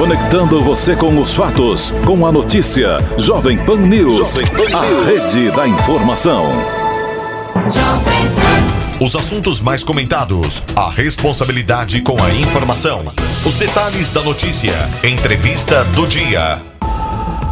Conectando 0.00 0.64
você 0.64 0.96
com 0.96 1.20
os 1.20 1.34
fatos, 1.34 1.90
com 2.06 2.26
a 2.26 2.32
notícia. 2.32 2.96
Jovem 3.18 3.58
Pan 3.58 3.76
News, 3.76 4.16
Jovem 4.16 4.46
Pan 4.46 4.74
a 4.74 5.04
rede 5.04 5.50
da 5.54 5.68
informação. 5.68 6.46
Os 8.98 9.14
assuntos 9.14 9.60
mais 9.60 9.84
comentados, 9.84 10.64
a 10.74 10.90
responsabilidade 10.90 12.00
com 12.00 12.16
a 12.22 12.30
informação, 12.30 13.12
os 13.44 13.56
detalhes 13.56 14.08
da 14.08 14.22
notícia, 14.22 14.72
entrevista 15.04 15.84
do 15.94 16.06
dia. 16.06 16.62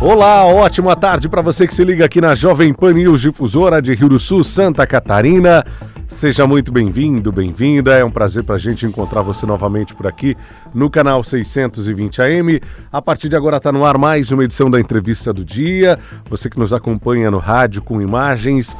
Olá, 0.00 0.46
ótima 0.46 0.96
tarde 0.96 1.28
para 1.28 1.42
você 1.42 1.66
que 1.66 1.74
se 1.74 1.84
liga 1.84 2.06
aqui 2.06 2.18
na 2.18 2.34
Jovem 2.34 2.72
Pan 2.72 2.94
News 2.94 3.20
Difusora 3.20 3.82
de 3.82 3.92
Rio 3.92 4.08
do 4.08 4.18
Sul, 4.18 4.42
Santa 4.42 4.86
Catarina. 4.86 5.62
Seja 6.08 6.46
muito 6.46 6.72
bem-vindo, 6.72 7.30
bem-vinda. 7.30 7.94
É 7.94 8.04
um 8.04 8.10
prazer 8.10 8.42
para 8.42 8.56
a 8.56 8.58
gente 8.58 8.84
encontrar 8.84 9.22
você 9.22 9.46
novamente 9.46 9.94
por 9.94 10.06
aqui 10.06 10.34
no 10.74 10.90
canal 10.90 11.22
620 11.22 12.22
AM. 12.22 12.60
A 12.90 13.00
partir 13.00 13.28
de 13.28 13.36
agora 13.36 13.58
está 13.58 13.70
no 13.70 13.84
ar 13.84 13.96
mais 13.98 14.32
uma 14.32 14.42
edição 14.42 14.68
da 14.68 14.80
Entrevista 14.80 15.32
do 15.32 15.44
Dia. 15.44 15.96
Você 16.28 16.50
que 16.50 16.58
nos 16.58 16.72
acompanha 16.72 17.30
no 17.30 17.38
rádio 17.38 17.82
com 17.82 18.02
imagens, 18.02 18.74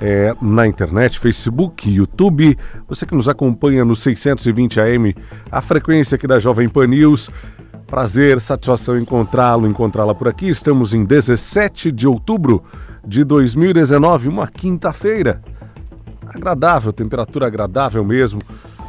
é, 0.00 0.34
na 0.40 0.66
internet, 0.66 1.20
Facebook, 1.20 1.88
YouTube. 1.88 2.58
Você 2.88 3.06
que 3.06 3.14
nos 3.14 3.28
acompanha 3.28 3.84
no 3.84 3.94
620 3.94 4.80
AM, 4.80 5.14
a 5.52 5.60
frequência 5.60 6.16
aqui 6.16 6.26
da 6.26 6.40
Jovem 6.40 6.68
Pan 6.68 6.88
News. 6.88 7.30
Prazer, 7.86 8.40
satisfação 8.40 8.98
encontrá-lo, 8.98 9.68
encontrá-la 9.68 10.14
por 10.14 10.26
aqui. 10.26 10.48
Estamos 10.48 10.92
em 10.92 11.04
17 11.04 11.92
de 11.92 12.08
outubro 12.08 12.64
de 13.06 13.22
2019, 13.22 14.28
uma 14.28 14.48
quinta-feira 14.48 15.40
agradável, 16.34 16.92
temperatura 16.92 17.46
agradável 17.46 18.04
mesmo 18.04 18.40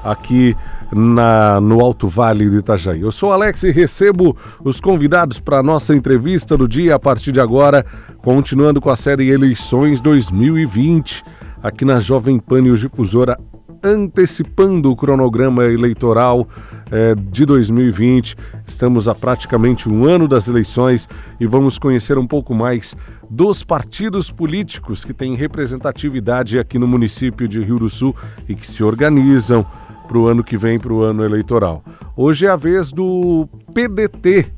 aqui 0.03 0.55
na, 0.91 1.61
no 1.61 1.79
Alto 1.79 2.07
Vale 2.07 2.49
do 2.49 2.57
Itajaí. 2.57 3.01
Eu 3.01 3.11
sou 3.11 3.31
Alex 3.31 3.63
e 3.63 3.71
recebo 3.71 4.35
os 4.63 4.79
convidados 4.81 5.39
para 5.39 5.59
a 5.59 5.63
nossa 5.63 5.95
entrevista 5.95 6.57
do 6.57 6.67
dia 6.67 6.95
a 6.95 6.99
partir 6.99 7.31
de 7.31 7.39
agora, 7.39 7.85
continuando 8.17 8.81
com 8.81 8.89
a 8.89 8.95
série 8.95 9.29
Eleições 9.29 10.01
2020, 10.01 11.23
aqui 11.61 11.85
na 11.85 11.99
Jovem 11.99 12.39
Pan 12.39 12.61
News 12.61 12.79
Difusora, 12.79 13.37
antecipando 13.83 14.91
o 14.91 14.95
cronograma 14.95 15.65
eleitoral 15.65 16.47
eh, 16.91 17.15
de 17.15 17.45
2020. 17.45 18.35
Estamos 18.67 19.07
a 19.07 19.15
praticamente 19.15 19.89
um 19.89 20.05
ano 20.05 20.27
das 20.27 20.47
eleições 20.47 21.07
e 21.39 21.47
vamos 21.47 21.77
conhecer 21.79 22.17
um 22.17 22.27
pouco 22.27 22.53
mais 22.53 22.95
dos 23.29 23.63
partidos 23.63 24.29
políticos 24.29 25.05
que 25.05 25.13
têm 25.13 25.35
representatividade 25.35 26.59
aqui 26.59 26.77
no 26.77 26.87
município 26.87 27.47
de 27.47 27.61
Rio 27.61 27.77
do 27.77 27.89
Sul 27.89 28.15
e 28.47 28.55
que 28.55 28.67
se 28.67 28.83
organizam 28.83 29.65
para 30.07 30.17
o 30.17 30.27
ano 30.27 30.43
que 30.43 30.57
vem, 30.57 30.77
para 30.77 30.93
o 30.93 31.01
ano 31.01 31.23
eleitoral. 31.23 31.83
Hoje 32.15 32.45
é 32.45 32.49
a 32.49 32.57
vez 32.57 32.91
do 32.91 33.47
PDT 33.73 34.51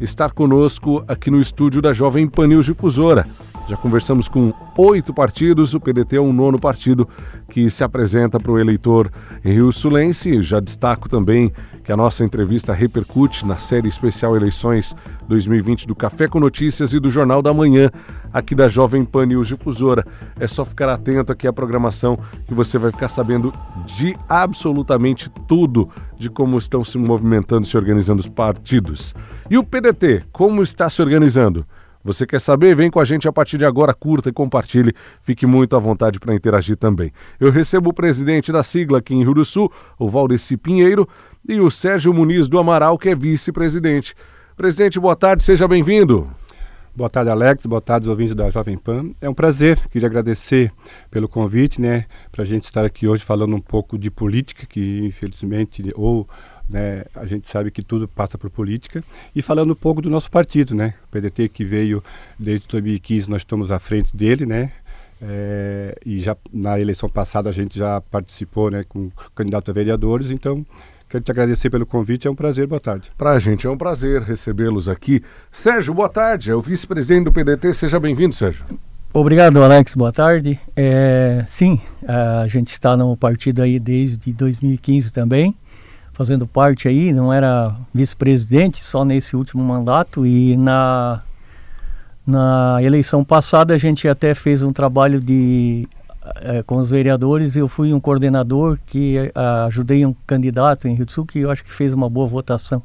estar 0.00 0.32
conosco 0.32 1.04
aqui 1.06 1.30
no 1.30 1.40
estúdio 1.40 1.80
da 1.80 1.92
Jovem 1.92 2.28
Panil 2.28 2.60
Difusora. 2.60 3.26
Já 3.68 3.76
conversamos 3.76 4.28
com 4.28 4.50
oito 4.78 5.12
partidos, 5.12 5.74
o 5.74 5.80
PDT 5.80 6.16
é 6.16 6.20
o 6.20 6.32
nono 6.32 6.58
partido 6.58 7.06
que 7.52 7.68
se 7.68 7.84
apresenta 7.84 8.40
para 8.40 8.50
o 8.50 8.58
eleitor 8.58 9.12
Rio 9.44 9.70
Sulense. 9.70 10.40
Já 10.40 10.58
destaco 10.58 11.06
também 11.06 11.52
que 11.84 11.92
a 11.92 11.96
nossa 11.96 12.24
entrevista 12.24 12.72
repercute 12.72 13.44
na 13.44 13.56
série 13.56 13.86
especial 13.86 14.34
Eleições 14.34 14.96
2020 15.28 15.86
do 15.86 15.94
Café 15.94 16.26
com 16.26 16.40
Notícias 16.40 16.94
e 16.94 16.98
do 16.98 17.10
Jornal 17.10 17.42
da 17.42 17.52
Manhã, 17.52 17.90
aqui 18.32 18.54
da 18.54 18.68
Jovem 18.68 19.04
Pan 19.04 19.26
News 19.26 19.48
Difusora. 19.48 20.02
É 20.40 20.48
só 20.48 20.64
ficar 20.64 20.88
atento 20.88 21.30
aqui 21.30 21.46
à 21.46 21.52
programação 21.52 22.18
que 22.46 22.54
você 22.54 22.78
vai 22.78 22.90
ficar 22.90 23.10
sabendo 23.10 23.52
de 23.84 24.16
absolutamente 24.26 25.28
tudo 25.46 25.90
de 26.18 26.30
como 26.30 26.56
estão 26.56 26.82
se 26.82 26.96
movimentando, 26.96 27.66
se 27.66 27.76
organizando 27.76 28.20
os 28.20 28.28
partidos. 28.28 29.14
E 29.50 29.58
o 29.58 29.64
PDT, 29.64 30.24
como 30.32 30.62
está 30.62 30.88
se 30.88 31.02
organizando? 31.02 31.66
Você 32.08 32.26
quer 32.26 32.40
saber? 32.40 32.74
Vem 32.74 32.90
com 32.90 32.98
a 32.98 33.04
gente 33.04 33.28
a 33.28 33.32
partir 33.32 33.58
de 33.58 33.66
agora, 33.66 33.92
curta 33.92 34.30
e 34.30 34.32
compartilhe. 34.32 34.94
Fique 35.20 35.44
muito 35.44 35.76
à 35.76 35.78
vontade 35.78 36.18
para 36.18 36.34
interagir 36.34 36.74
também. 36.74 37.12
Eu 37.38 37.52
recebo 37.52 37.90
o 37.90 37.92
presidente 37.92 38.50
da 38.50 38.64
sigla 38.64 38.96
aqui 38.96 39.14
em 39.14 39.22
Rio 39.22 39.34
do 39.34 39.44
Sul, 39.44 39.70
o 39.98 40.08
Valdeci 40.08 40.56
Pinheiro, 40.56 41.06
e 41.46 41.60
o 41.60 41.70
Sérgio 41.70 42.14
Muniz 42.14 42.48
do 42.48 42.58
Amaral, 42.58 42.96
que 42.96 43.10
é 43.10 43.14
vice-presidente. 43.14 44.14
Presidente, 44.56 44.98
boa 44.98 45.14
tarde, 45.14 45.42
seja 45.42 45.68
bem-vindo. 45.68 46.30
Boa 46.96 47.10
tarde, 47.10 47.30
Alex. 47.30 47.66
Boa 47.66 47.82
tarde, 47.82 48.08
ouvintes 48.08 48.34
da 48.34 48.48
Jovem 48.48 48.78
Pan. 48.78 49.10
É 49.20 49.28
um 49.28 49.34
prazer. 49.34 49.78
Queria 49.90 50.08
agradecer 50.08 50.72
pelo 51.10 51.28
convite, 51.28 51.78
né, 51.78 52.06
para 52.32 52.42
a 52.42 52.46
gente 52.46 52.64
estar 52.64 52.86
aqui 52.86 53.06
hoje 53.06 53.22
falando 53.22 53.54
um 53.54 53.60
pouco 53.60 53.98
de 53.98 54.10
política, 54.10 54.66
que 54.66 55.04
infelizmente, 55.04 55.92
ou 55.94 56.26
né, 56.68 57.04
a 57.14 57.24
gente 57.26 57.46
sabe 57.46 57.70
que 57.70 57.82
tudo 57.82 58.06
passa 58.06 58.36
por 58.36 58.50
política, 58.50 59.02
e 59.34 59.42
falando 59.42 59.72
um 59.72 59.76
pouco 59.76 60.02
do 60.02 60.10
nosso 60.10 60.30
partido, 60.30 60.74
né, 60.74 60.94
o 61.06 61.08
PDT 61.10 61.48
que 61.48 61.64
veio 61.64 62.02
desde 62.38 62.66
2015, 62.68 63.30
nós 63.30 63.42
estamos 63.42 63.70
à 63.70 63.78
frente 63.78 64.16
dele, 64.16 64.44
né, 64.46 64.72
é, 65.20 65.98
e 66.04 66.20
já 66.20 66.36
na 66.52 66.78
eleição 66.78 67.08
passada 67.08 67.48
a 67.48 67.52
gente 67.52 67.78
já 67.78 68.00
participou, 68.00 68.70
né, 68.70 68.84
com 68.88 69.10
candidato 69.34 69.70
a 69.70 69.74
vereadores, 69.74 70.30
então 70.30 70.64
Quero 71.10 71.24
te 71.24 71.30
agradecer 71.30 71.70
pelo 71.70 71.86
convite, 71.86 72.28
é 72.28 72.30
um 72.30 72.34
prazer, 72.34 72.66
boa 72.66 72.78
tarde. 72.78 73.08
Para 73.16 73.30
a 73.30 73.38
gente 73.38 73.66
é 73.66 73.70
um 73.70 73.78
prazer 73.78 74.20
recebê-los 74.20 74.90
aqui. 74.90 75.22
Sérgio, 75.50 75.94
boa 75.94 76.08
tarde, 76.10 76.50
é 76.50 76.54
o 76.54 76.60
vice-presidente 76.60 77.24
do 77.24 77.32
PDT, 77.32 77.72
seja 77.72 77.98
bem-vindo, 77.98 78.34
Sérgio. 78.34 78.62
Obrigado, 79.10 79.62
Alex, 79.62 79.94
boa 79.94 80.12
tarde. 80.12 80.60
É, 80.76 81.46
sim, 81.48 81.80
a 82.06 82.46
gente 82.46 82.72
está 82.72 82.94
no 82.94 83.16
partido 83.16 83.62
aí 83.62 83.80
desde 83.80 84.30
2015 84.34 85.10
também, 85.10 85.56
fazendo 86.18 86.48
parte 86.48 86.88
aí, 86.88 87.12
não 87.12 87.32
era 87.32 87.76
vice-presidente 87.94 88.82
só 88.82 89.04
nesse 89.04 89.36
último 89.36 89.62
mandato 89.62 90.26
e 90.26 90.56
na, 90.56 91.22
na 92.26 92.78
eleição 92.82 93.24
passada 93.24 93.72
a 93.72 93.78
gente 93.78 94.08
até 94.08 94.34
fez 94.34 94.60
um 94.60 94.72
trabalho 94.72 95.20
de 95.20 95.88
é, 96.40 96.60
com 96.64 96.78
os 96.78 96.90
vereadores, 96.90 97.54
eu 97.54 97.68
fui 97.68 97.92
um 97.92 98.00
coordenador 98.00 98.80
que 98.84 99.16
é, 99.16 99.32
ajudei 99.66 100.04
um 100.04 100.12
candidato 100.26 100.88
em 100.88 100.94
Rio 100.94 101.06
do 101.06 101.12
Sul 101.12 101.24
que 101.24 101.38
eu 101.38 101.52
acho 101.52 101.64
que 101.64 101.72
fez 101.72 101.94
uma 101.94 102.10
boa 102.10 102.26
votação. 102.26 102.82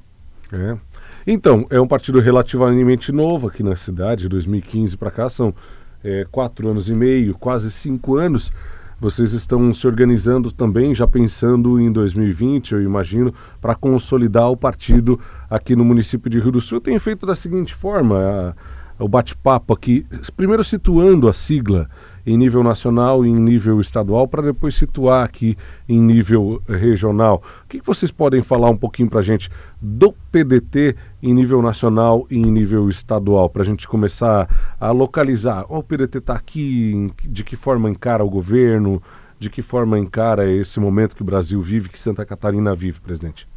É. 0.52 0.78
Então, 1.26 1.66
é 1.72 1.82
um 1.82 1.88
partido 1.88 2.20
relativamente 2.20 3.12
novo 3.12 3.48
aqui 3.48 3.64
na 3.64 3.76
cidade, 3.76 4.30
2015 4.30 4.96
para 4.96 5.10
cá, 5.10 5.28
são 5.28 5.56
é, 6.04 6.24
quatro 6.32 6.70
anos 6.70 6.88
e 6.88 6.94
meio, 6.94 7.34
quase 7.34 7.72
cinco 7.72 8.16
anos. 8.16 8.54
Vocês 9.04 9.34
estão 9.34 9.74
se 9.74 9.86
organizando 9.86 10.50
também, 10.50 10.96
já 10.96 11.06
pensando 11.06 11.78
em 11.78 11.92
2020, 11.92 12.72
eu 12.72 12.82
imagino, 12.82 13.34
para 13.60 13.76
consolidar 13.76 14.50
o 14.50 14.56
partido 14.56 15.20
aqui 15.50 15.76
no 15.76 15.84
município 15.84 16.30
de 16.32 16.40
Rio 16.40 16.54
do 16.54 16.62
Sul. 16.62 16.80
Tenho 16.80 17.02
feito 17.02 17.26
da 17.26 17.36
seguinte 17.36 17.76
forma, 17.76 18.56
a, 18.98 19.04
o 19.04 19.10
bate-papo 19.10 19.74
aqui, 19.74 20.06
primeiro 20.38 20.64
situando 20.64 21.28
a 21.28 21.34
sigla 21.34 21.90
em 22.26 22.38
nível 22.38 22.64
nacional 22.64 23.26
e 23.26 23.30
em 23.30 23.36
nível 23.36 23.82
estadual, 23.82 24.28
para 24.28 24.42
depois 24.42 24.76
situar 24.76 25.26
aqui 25.26 25.58
em 25.88 26.00
nível 26.00 26.62
regional. 26.68 27.44
O 27.66 27.68
que, 27.68 27.82
vocês 27.82 28.12
podem 28.12 28.42
falar 28.42 28.70
um 28.70 28.78
pouquinho 28.78 29.10
para 29.10 29.20
a 29.20 29.24
gente 29.24 29.50
do 29.82 30.14
PDT 30.32 30.96
em 31.22 31.34
nível 31.34 31.62
nacional 31.62 32.26
e 32.30 32.38
em 32.38 32.52
nível 32.52 32.90
estadual, 32.90 33.50
para 33.50 33.62
a 33.62 33.66
gente 33.66 33.88
começar 33.88 34.76
a 34.80 34.92
localizar? 34.92 35.66
O 35.70 35.84
PDT 35.84 36.20
está 36.20 36.34
aqui, 36.34 37.12
de 37.24 37.44
que 37.44 37.56
forma 37.56 37.90
encara 37.90 38.24
o 38.24 38.30
governo, 38.30 39.02
de 39.38 39.50
que 39.50 39.62
forma 39.62 40.00
encara 40.00 40.50
esse 40.50 40.80
momento 40.80 41.16
que 41.16 41.22
o 41.22 41.26
Brasil 41.26 41.62
vive, 41.62 41.90
que 41.90 42.00
Santa 42.00 42.26
Catarina 42.26 42.74
vive, 42.74 43.02
presidente? 43.02 43.48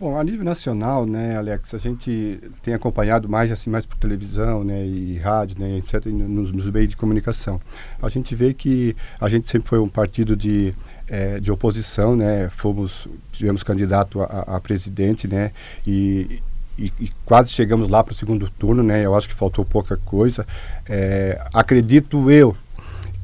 Bom, 0.00 0.16
a 0.16 0.22
nível 0.22 0.44
nacional, 0.44 1.04
né, 1.04 1.36
Alex, 1.36 1.74
a 1.74 1.78
gente 1.78 2.40
tem 2.62 2.72
acompanhado 2.72 3.28
mais 3.28 3.50
assim 3.50 3.68
mais 3.68 3.84
por 3.84 3.96
televisão, 3.96 4.62
né, 4.62 4.86
e 4.86 5.18
rádio, 5.18 5.56
né, 5.58 5.76
etc, 5.76 6.06
nos, 6.06 6.52
nos 6.52 6.70
meios 6.70 6.90
de 6.90 6.96
comunicação. 6.96 7.60
A 8.00 8.08
gente 8.08 8.32
vê 8.32 8.54
que 8.54 8.94
a 9.20 9.28
gente 9.28 9.48
sempre 9.48 9.68
foi 9.68 9.80
um 9.80 9.88
partido 9.88 10.36
de 10.36 10.72
é, 11.08 11.40
de 11.40 11.50
oposição, 11.50 12.14
né, 12.14 12.48
fomos 12.50 13.08
tivemos 13.32 13.64
candidato 13.64 14.22
a, 14.22 14.56
a 14.56 14.60
presidente, 14.60 15.26
né, 15.26 15.50
e, 15.84 16.40
e, 16.78 16.92
e, 17.00 17.10
quase 17.24 17.50
chegamos 17.50 17.88
lá 17.88 18.04
para 18.04 18.12
o 18.12 18.14
segundo 18.14 18.48
turno, 18.50 18.84
né? 18.84 19.04
Eu 19.04 19.16
acho 19.16 19.28
que 19.28 19.34
faltou 19.34 19.64
pouca 19.64 19.96
coisa. 19.96 20.46
É, 20.88 21.44
acredito 21.52 22.30
eu 22.30 22.56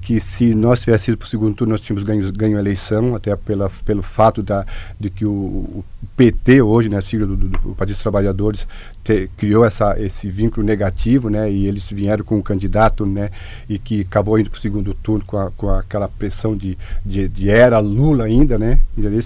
que 0.04 0.20
se 0.20 0.54
nós 0.54 0.80
tivéssemos 0.80 1.08
ido 1.08 1.16
para 1.16 1.26
o 1.26 1.30
segundo 1.30 1.54
turno, 1.54 1.72
nós 1.72 1.80
tínhamos 1.80 2.04
ganho, 2.06 2.30
ganho 2.30 2.58
a 2.58 2.60
eleição, 2.60 3.14
até 3.14 3.34
pela, 3.34 3.70
pelo 3.86 4.02
fato 4.02 4.42
da, 4.42 4.66
de 5.00 5.08
que 5.08 5.24
o, 5.24 5.30
o 5.30 5.84
PT 6.14 6.60
hoje, 6.60 6.90
né, 6.90 6.98
a 6.98 7.00
sigla 7.00 7.26
do, 7.26 7.34
do, 7.34 7.48
do 7.48 7.74
Partido 7.74 7.94
dos 7.94 8.02
Trabalhadores, 8.02 8.66
te, 9.02 9.30
criou 9.34 9.64
essa, 9.64 9.98
esse 9.98 10.30
vínculo 10.30 10.64
negativo, 10.64 11.30
né, 11.30 11.50
e 11.50 11.66
eles 11.66 11.90
vieram 11.90 12.22
com 12.22 12.36
um 12.36 12.42
candidato, 12.42 13.06
né, 13.06 13.30
e 13.66 13.78
que 13.78 14.02
acabou 14.02 14.38
indo 14.38 14.50
para 14.50 14.58
o 14.58 14.60
segundo 14.60 14.92
turno 14.92 15.24
com, 15.24 15.38
a, 15.38 15.50
com 15.52 15.70
aquela 15.70 16.06
pressão 16.06 16.54
de, 16.54 16.76
de, 17.04 17.26
de, 17.26 17.48
era 17.48 17.78
Lula 17.78 18.24
ainda, 18.24 18.58
né, 18.58 18.80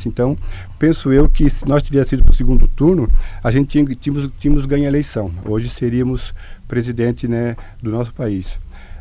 então 0.06 0.38
penso 0.78 1.12
eu 1.12 1.28
que 1.28 1.50
se 1.50 1.66
nós 1.66 1.82
tivéssemos 1.82 2.20
ido 2.20 2.22
para 2.22 2.32
o 2.32 2.36
segundo 2.36 2.68
turno, 2.68 3.10
a 3.42 3.50
gente 3.50 3.68
tínhamos, 3.96 4.30
tínhamos 4.38 4.64
ganho 4.64 4.84
a 4.84 4.88
eleição, 4.88 5.32
hoje 5.44 5.68
seríamos 5.68 6.32
presidente, 6.68 7.26
né, 7.26 7.56
do 7.82 7.90
nosso 7.90 8.12
país 8.12 8.56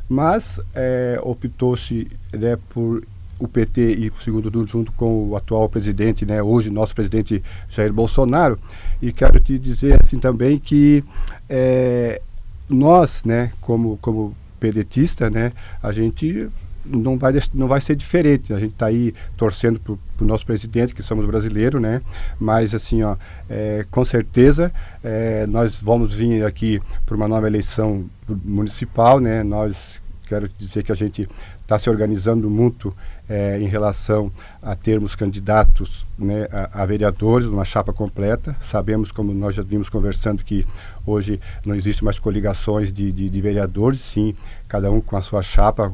mas 0.10 0.60
é, 0.74 1.20
optou-se 1.22 2.08
né, 2.34 2.58
por 2.70 3.04
o 3.40 3.48
PT 3.48 4.10
para 4.10 4.20
o 4.20 4.24
segundo 4.24 4.50
turno 4.50 4.68
junto 4.68 4.92
com 4.94 5.30
o 5.30 5.36
atual 5.36 5.70
presidente, 5.70 6.26
né, 6.26 6.42
hoje 6.42 6.70
nosso 6.70 6.96
presidente 6.96 7.44
Jair 7.70 7.94
Bolsonaro. 7.94 8.58
E 9.02 9.12
quero 9.12 9.40
te 9.40 9.60
dizer 9.60 10.00
assim 10.04 10.18
também 10.18 10.58
que 10.58 11.04
é, 11.48 12.22
nós, 12.68 13.24
né, 13.24 13.52
como, 13.62 13.98
como 13.98 14.36
pedetista, 14.60 15.30
né, 15.30 15.54
a 15.82 15.92
gente 15.92 16.50
não 16.90 17.18
vai, 17.18 17.34
não 17.54 17.68
vai 17.68 17.82
ser 17.82 17.96
diferente. 17.96 18.54
A 18.54 18.60
gente 18.60 18.74
está 18.74 18.88
aí 18.88 19.14
torcendo 19.36 19.80
para 19.80 19.94
o 20.24 20.28
nosso 20.28 20.46
presidente, 20.46 20.96
que 20.96 21.04
somos 21.04 21.26
brasileiros, 21.26 21.82
né? 21.82 22.02
Mas, 22.40 22.74
assim, 22.74 23.04
ó, 23.04 23.16
é, 23.50 23.86
com 23.92 24.04
certeza, 24.04 24.72
é, 25.04 25.46
nós 25.48 25.78
vamos 25.78 26.14
vir 26.14 26.46
aqui 26.46 26.82
para 27.06 27.16
uma 27.16 27.28
nova 27.28 27.48
eleição 27.48 28.06
municipal, 28.44 29.20
né? 29.20 29.44
Nós, 29.44 30.02
quero 30.28 30.50
dizer 30.58 30.84
que 30.84 30.92
a 30.92 30.96
gente 30.96 31.28
está 31.62 31.78
se 31.78 31.90
organizando 31.90 32.50
muito 32.50 32.96
é, 33.30 33.60
em 33.60 33.68
relação 33.68 34.32
a 34.62 34.76
termos 34.76 35.16
candidatos 35.16 36.06
né, 36.18 36.48
a, 36.52 36.84
a, 36.84 36.86
vereadores, 36.86 37.48
uma 37.48 37.66
chapa 37.66 37.92
completa. 37.92 38.56
Sabemos, 38.62 39.12
como 39.12 39.34
nós 39.34 39.56
já 39.56 39.64
vimos 39.64 39.90
conversando, 39.90 40.44
que 40.44 40.66
hoje 41.06 41.40
não 41.66 41.76
existe 41.76 42.04
mais 42.04 42.20
coligações 42.20 42.92
de, 42.92 43.12
de, 43.12 43.30
de 43.30 43.42
vereadores, 43.42 44.00
sim, 44.00 44.36
cada 44.68 44.92
um 44.92 45.02
com 45.02 45.18
a 45.18 45.22
sua 45.22 45.42
chapa 45.42 45.92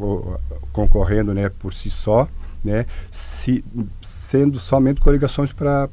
concorrendo 0.71 1.33
né, 1.33 1.49
por 1.49 1.73
si 1.73 1.89
só, 1.89 2.27
né, 2.63 2.85
se, 3.11 3.63
sendo 4.01 4.59
somente 4.59 5.01
coligações 5.01 5.51
para 5.51 5.87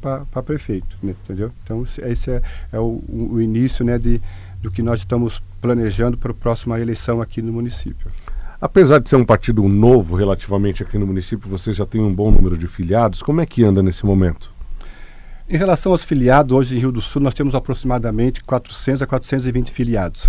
prefeito, 0.45 0.97
né, 1.03 1.15
entendeu? 1.25 1.51
Então, 1.65 1.85
esse 1.99 2.31
é, 2.31 2.43
é 2.73 2.79
o, 2.79 3.03
o 3.09 3.41
início 3.41 3.85
né, 3.85 3.99
de, 3.99 4.23
do 4.63 4.71
que 4.71 4.83
nós 4.83 5.01
estamos 5.01 5.43
planejando 5.61 6.17
para 6.17 6.31
a 6.31 6.35
próxima 6.35 6.81
eleição 6.81 7.21
aqui 7.21 7.43
no 7.43 7.53
município. 7.53 8.11
Apesar 8.61 8.99
de 9.01 9.09
ser 9.09 9.17
um 9.17 9.25
partido 9.25 9.67
novo 9.67 10.17
relativamente 10.17 10.83
aqui 10.83 10.99
no 10.99 11.07
município, 11.07 11.49
você 11.49 11.73
já 11.73 11.87
tem 11.87 12.01
um 12.01 12.13
bom 12.13 12.31
número 12.31 12.59
de 12.59 12.67
filiados. 12.67 13.23
Como 13.23 13.41
é 13.41 13.47
que 13.47 13.65
anda 13.65 13.83
nesse 13.83 14.05
momento? 14.05 14.51
Em 15.49 15.57
relação 15.57 15.93
aos 15.93 16.05
filiados, 16.05 16.55
hoje 16.55 16.77
em 16.77 16.79
Rio 16.79 16.93
do 16.93 17.01
Sul 17.01 17.23
nós 17.23 17.35
temos 17.35 17.55
aproximadamente 17.55 18.45
400 18.45 19.03
a 19.03 19.07
420 19.07 19.73
filiados. 19.73 20.29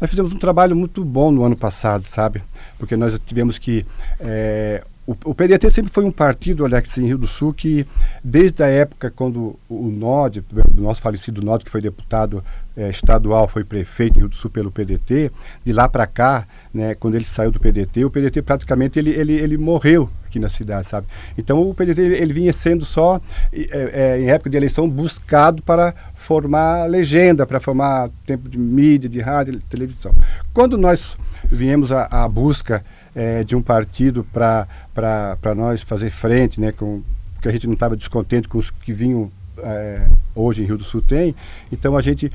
Nós 0.00 0.08
fizemos 0.08 0.32
um 0.32 0.38
trabalho 0.38 0.74
muito 0.74 1.04
bom 1.04 1.30
no 1.30 1.44
ano 1.44 1.54
passado, 1.54 2.08
sabe? 2.08 2.42
Porque 2.78 2.96
nós 2.96 3.16
tivemos 3.26 3.58
que 3.58 3.84
é, 4.18 4.82
o, 5.06 5.14
o, 5.26 5.34
PDT 5.34 5.70
sempre 5.70 5.92
foi 5.92 6.04
um 6.04 6.10
partido, 6.10 6.64
Alex, 6.64 6.96
em 6.98 7.06
Rio 7.06 7.18
do 7.18 7.28
Sul, 7.28 7.54
que 7.54 7.86
desde 8.24 8.60
a 8.62 8.66
época 8.66 9.08
quando 9.08 9.56
o 9.68 9.88
NOD, 9.88 10.42
o 10.76 10.80
nosso 10.80 11.00
falecido 11.00 11.44
NOD, 11.44 11.64
que 11.64 11.70
foi 11.70 11.80
deputado 11.80 12.42
é, 12.76 12.90
estadual, 12.90 13.48
foi 13.48 13.64
prefeito 13.64 14.16
em 14.16 14.20
Rio 14.20 14.28
do 14.28 14.36
Sul 14.36 14.50
pelo 14.50 14.70
PDT, 14.70 15.30
de 15.64 15.72
lá 15.72 15.88
para 15.88 16.06
cá, 16.06 16.46
né, 16.72 16.94
quando 16.94 17.14
ele 17.14 17.24
saiu 17.24 17.50
do 17.50 17.58
PDT, 17.58 18.04
o 18.04 18.10
PDT 18.10 18.42
praticamente 18.42 18.98
ele, 18.98 19.10
ele, 19.10 19.32
ele 19.32 19.56
morreu 19.56 20.10
aqui 20.26 20.38
na 20.38 20.48
cidade, 20.48 20.88
sabe? 20.88 21.06
Então 21.38 21.60
o 21.68 21.74
PDT 21.74 22.00
ele, 22.00 22.16
ele 22.16 22.32
vinha 22.32 22.52
sendo 22.52 22.84
só, 22.84 23.20
é, 23.52 23.66
é, 23.72 24.20
em 24.20 24.28
época 24.28 24.50
de 24.50 24.56
eleição, 24.56 24.88
buscado 24.88 25.62
para 25.62 25.94
formar 26.14 26.84
legenda, 26.88 27.46
para 27.46 27.60
formar 27.60 28.10
tempo 28.26 28.48
de 28.48 28.58
mídia, 28.58 29.08
de 29.08 29.20
rádio, 29.20 29.54
de 29.54 29.60
televisão. 29.60 30.12
Quando 30.52 30.76
nós 30.76 31.16
viemos 31.44 31.90
à 31.92 32.28
busca 32.28 32.84
é, 33.14 33.42
de 33.44 33.56
um 33.56 33.62
partido 33.62 34.26
para 34.32 35.54
nós 35.56 35.80
fazer 35.82 36.10
frente, 36.10 36.60
né, 36.60 36.72
com, 36.72 37.02
que 37.40 37.48
a 37.48 37.52
gente 37.52 37.66
não 37.66 37.74
estava 37.74 37.96
descontente 37.96 38.48
com 38.48 38.58
os 38.58 38.70
que 38.70 38.92
vinham 38.92 39.30
é, 39.58 40.06
hoje 40.34 40.62
em 40.62 40.66
Rio 40.66 40.78
do 40.78 40.84
Sul 40.84 41.02
tem, 41.02 41.34
então 41.70 41.96
a 41.96 42.00
gente 42.00 42.30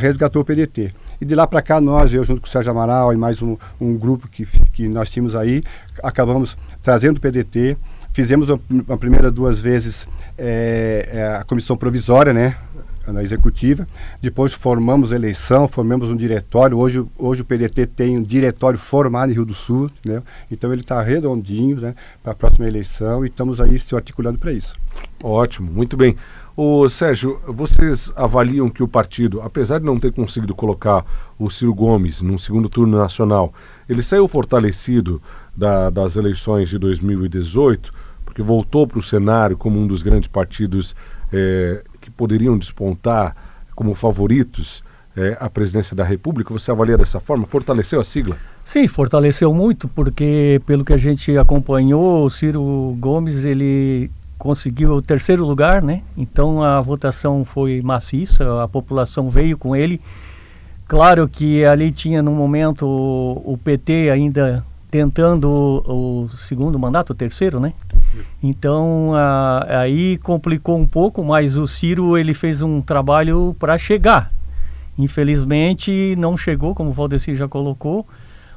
resgatou 0.00 0.42
o 0.42 0.44
PDT. 0.44 0.92
E 1.20 1.24
de 1.24 1.34
lá 1.34 1.46
para 1.46 1.62
cá, 1.62 1.80
nós, 1.80 2.12
eu 2.12 2.24
junto 2.24 2.40
com 2.40 2.46
o 2.46 2.50
Sérgio 2.50 2.72
Amaral 2.72 3.12
e 3.12 3.16
mais 3.16 3.40
um, 3.42 3.56
um 3.80 3.96
grupo 3.96 4.28
que, 4.28 4.46
que 4.72 4.88
nós 4.88 5.10
tínhamos 5.10 5.34
aí, 5.34 5.62
acabamos 6.02 6.56
trazendo 6.82 7.18
o 7.18 7.20
PDT, 7.20 7.76
fizemos 8.12 8.50
a, 8.50 8.58
a 8.88 8.96
primeira 8.96 9.30
duas 9.30 9.58
vezes 9.58 10.06
é, 10.36 11.36
a 11.40 11.44
comissão 11.44 11.76
provisória, 11.76 12.32
né? 12.32 12.56
Na 13.06 13.22
executiva. 13.22 13.86
Depois 14.20 14.52
formamos 14.52 15.12
eleição, 15.12 15.66
formamos 15.66 16.08
um 16.08 16.16
diretório. 16.16 16.78
Hoje, 16.78 17.04
hoje 17.18 17.42
o 17.42 17.44
PDT 17.44 17.86
tem 17.86 18.18
um 18.18 18.22
diretório 18.22 18.78
formado 18.78 19.30
em 19.30 19.34
Rio 19.34 19.44
do 19.44 19.54
Sul, 19.54 19.90
né? 20.04 20.22
então 20.50 20.72
ele 20.72 20.82
está 20.82 21.00
redondinho 21.02 21.80
né, 21.80 21.94
para 22.22 22.32
a 22.32 22.34
próxima 22.34 22.66
eleição 22.66 23.24
e 23.24 23.28
estamos 23.28 23.60
aí 23.60 23.78
se 23.78 23.94
articulando 23.94 24.38
para 24.38 24.52
isso. 24.52 24.74
Ótimo, 25.22 25.70
muito 25.70 25.96
bem. 25.96 26.16
Ô 26.54 26.86
Sérgio, 26.86 27.40
vocês 27.46 28.12
avaliam 28.14 28.68
que 28.68 28.82
o 28.82 28.88
partido, 28.88 29.40
apesar 29.40 29.78
de 29.78 29.86
não 29.86 29.98
ter 29.98 30.12
conseguido 30.12 30.54
colocar 30.54 31.02
o 31.38 31.48
Ciro 31.48 31.72
Gomes 31.74 32.20
num 32.20 32.36
segundo 32.36 32.68
turno 32.68 32.98
nacional, 32.98 33.54
ele 33.88 34.02
saiu 34.02 34.28
fortalecido 34.28 35.20
da, 35.56 35.88
das 35.88 36.16
eleições 36.16 36.68
de 36.68 36.78
2018, 36.78 37.90
porque 38.22 38.42
voltou 38.42 38.86
para 38.86 38.98
o 38.98 39.02
cenário 39.02 39.56
como 39.56 39.78
um 39.78 39.86
dos 39.86 40.02
grandes 40.02 40.28
partidos 40.28 40.94
é, 41.32 41.82
que 42.02 42.10
poderiam 42.10 42.58
despontar 42.58 43.34
como 43.74 43.94
favoritos 43.94 44.82
é, 45.16 45.36
a 45.40 45.48
presidência 45.48 45.96
da 45.96 46.04
República? 46.04 46.52
Você 46.52 46.70
avalia 46.70 46.98
dessa 46.98 47.20
forma? 47.20 47.46
Fortaleceu 47.46 48.00
a 48.00 48.04
sigla? 48.04 48.36
Sim, 48.64 48.86
fortaleceu 48.86 49.54
muito, 49.54 49.88
porque 49.88 50.60
pelo 50.66 50.84
que 50.84 50.92
a 50.92 50.98
gente 50.98 51.36
acompanhou, 51.38 52.26
o 52.26 52.30
Ciro 52.30 52.94
Gomes 52.98 53.44
ele 53.44 54.10
conseguiu 54.38 54.94
o 54.94 55.02
terceiro 55.02 55.46
lugar, 55.46 55.82
né? 55.82 56.02
Então 56.16 56.62
a 56.62 56.80
votação 56.80 57.44
foi 57.44 57.80
maciça, 57.80 58.62
a 58.62 58.66
população 58.66 59.30
veio 59.30 59.56
com 59.56 59.76
ele. 59.76 60.00
Claro 60.88 61.28
que 61.28 61.64
ali 61.64 61.92
tinha 61.92 62.20
no 62.20 62.32
momento 62.32 62.84
o, 62.84 63.56
PT 63.56 64.10
ainda 64.10 64.64
tentando 64.90 65.48
o, 65.48 66.28
segundo 66.36 66.78
mandato, 66.78 67.10
o 67.10 67.14
terceiro, 67.14 67.60
né? 67.60 67.72
Então 68.42 69.14
a, 69.14 69.80
aí 69.80 70.18
complicou 70.18 70.78
um 70.78 70.86
pouco, 70.86 71.24
mas 71.24 71.56
o 71.56 71.66
Ciro 71.66 72.16
ele 72.16 72.34
fez 72.34 72.60
um 72.60 72.80
trabalho 72.80 73.56
para 73.58 73.78
chegar. 73.78 74.32
Infelizmente 74.98 76.14
não 76.18 76.36
chegou, 76.36 76.74
como 76.74 76.90
o 76.90 76.92
Valdeci 76.92 77.34
já 77.34 77.48
colocou, 77.48 78.06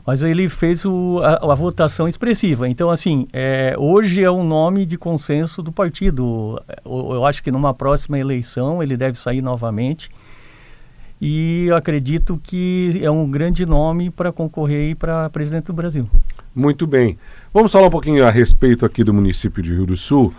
mas 0.05 0.21
ele 0.21 0.49
fez 0.49 0.85
o, 0.85 1.19
a, 1.23 1.51
a, 1.51 1.55
votação 1.55 2.07
expressiva. 2.07 2.67
Então 2.67 2.89
assim, 2.89 3.27
é, 3.31 3.75
hoje 3.77 4.23
é 4.23 4.29
um 4.29 4.43
nome 4.43 4.85
de 4.85 4.97
consenso 4.97 5.63
do 5.63 5.71
partido. 5.71 6.61
Eu, 6.83 7.13
eu 7.13 7.25
acho 7.25 7.41
que 7.41 7.51
numa 7.51 7.73
próxima 7.73 8.19
eleição 8.19 8.83
ele 8.83 8.97
deve 8.97 9.17
sair 9.17 9.41
novamente 9.41 10.09
e 11.21 11.69
acredito 11.75 12.39
que 12.43 12.99
é 13.01 13.09
um 13.09 13.29
grande 13.29 13.65
nome 13.65 14.09
para 14.09 14.31
concorrer 14.31 14.95
para 14.95 15.29
presidente 15.29 15.65
do 15.65 15.73
Brasil. 15.73 16.09
Muito 16.55 16.87
bem. 16.87 17.17
Vamos 17.53 17.69
falar 17.69 17.87
um 17.87 17.91
pouquinho 17.91 18.25
a 18.25 18.31
respeito 18.31 18.85
aqui 18.85 19.03
do 19.03 19.13
município 19.13 19.61
de 19.61 19.73
Rio 19.73 19.85
do 19.85 19.97
Sul, 19.97 20.33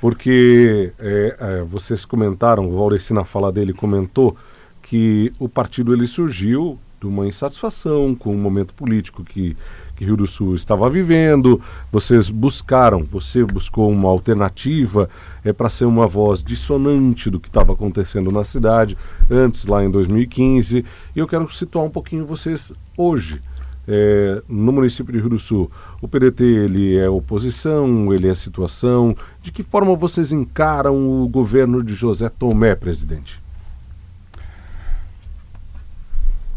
porque 0.00 0.92
é, 0.98 1.36
é, 1.38 1.62
vocês 1.62 2.04
comentaram, 2.04 2.68
o 2.68 2.76
Valdeci 2.76 3.12
na 3.12 3.24
fala 3.24 3.52
dele 3.52 3.72
comentou 3.72 4.36
que 4.82 5.32
o 5.38 5.48
partido 5.48 5.94
ele 5.94 6.08
surgiu 6.08 6.76
de 7.00 7.06
uma 7.06 7.24
insatisfação 7.24 8.16
com 8.16 8.34
o 8.34 8.36
momento 8.36 8.74
político 8.74 9.22
que, 9.22 9.56
que 9.94 10.04
Rio 10.04 10.16
do 10.16 10.26
Sul 10.26 10.56
estava 10.56 10.90
vivendo. 10.90 11.62
Vocês 11.92 12.30
buscaram, 12.30 13.04
você 13.04 13.44
buscou 13.44 13.88
uma 13.92 14.08
alternativa 14.08 15.08
é, 15.44 15.52
para 15.52 15.70
ser 15.70 15.84
uma 15.84 16.08
voz 16.08 16.42
dissonante 16.42 17.30
do 17.30 17.38
que 17.38 17.46
estava 17.46 17.74
acontecendo 17.74 18.32
na 18.32 18.42
cidade 18.42 18.98
antes, 19.30 19.66
lá 19.66 19.84
em 19.84 19.90
2015. 19.90 20.84
E 21.14 21.18
eu 21.18 21.28
quero 21.28 21.48
situar 21.54 21.84
um 21.84 21.90
pouquinho 21.90 22.26
vocês 22.26 22.72
hoje 22.96 23.40
é, 23.88 24.42
no 24.48 24.72
município 24.72 25.12
de 25.12 25.18
Rio 25.18 25.30
do 25.30 25.38
Sul, 25.38 25.70
o 26.00 26.08
PDT 26.08 26.44
ele 26.44 26.96
é 26.96 27.08
oposição, 27.08 28.12
ele 28.12 28.28
é 28.28 28.34
situação. 28.34 29.16
De 29.42 29.50
que 29.50 29.62
forma 29.62 29.94
vocês 29.96 30.32
encaram 30.32 31.22
o 31.22 31.28
governo 31.28 31.82
de 31.82 31.94
José 31.94 32.28
Tomé, 32.28 32.74
presidente? 32.74 33.40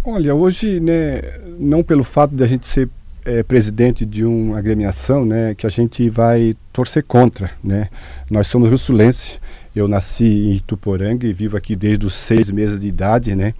Olha, 0.05 0.35
hoje, 0.35 0.79
né, 0.79 1.21
não 1.57 1.81
pelo 1.81 2.03
fato 2.03 2.35
de 2.35 2.43
a 2.43 2.47
gente 2.47 2.67
ser 2.67 2.89
é, 3.23 3.41
presidente 3.41 4.05
de 4.05 4.25
uma 4.25 4.57
agremiação, 4.57 5.25
né, 5.25 5.55
que 5.55 5.65
a 5.65 5.69
gente 5.69 6.09
vai 6.09 6.57
torcer 6.73 7.03
contra, 7.03 7.51
né. 7.63 7.89
Nós 8.29 8.47
somos 8.47 8.67
rio-sulense, 8.67 9.39
eu 9.73 9.87
nasci 9.87 10.25
em 10.25 10.55
Ituporanga 10.55 11.25
e 11.25 11.31
vivo 11.31 11.55
aqui 11.55 11.73
desde 11.73 12.05
os 12.05 12.13
seis 12.15 12.51
meses 12.51 12.79
de 12.79 12.87
idade, 12.87 13.33
né 13.33 13.53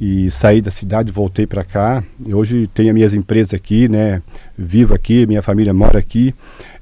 e 0.00 0.30
saí 0.30 0.60
da 0.60 0.70
cidade, 0.70 1.10
voltei 1.10 1.46
para 1.46 1.64
cá. 1.64 2.04
E 2.24 2.32
hoje 2.32 2.68
tenho 2.68 2.90
as 2.90 2.94
minhas 2.94 3.14
empresas 3.14 3.52
aqui, 3.54 3.88
né? 3.88 4.22
Vivo 4.56 4.94
aqui, 4.94 5.26
minha 5.26 5.42
família 5.42 5.74
mora 5.74 5.98
aqui. 5.98 6.34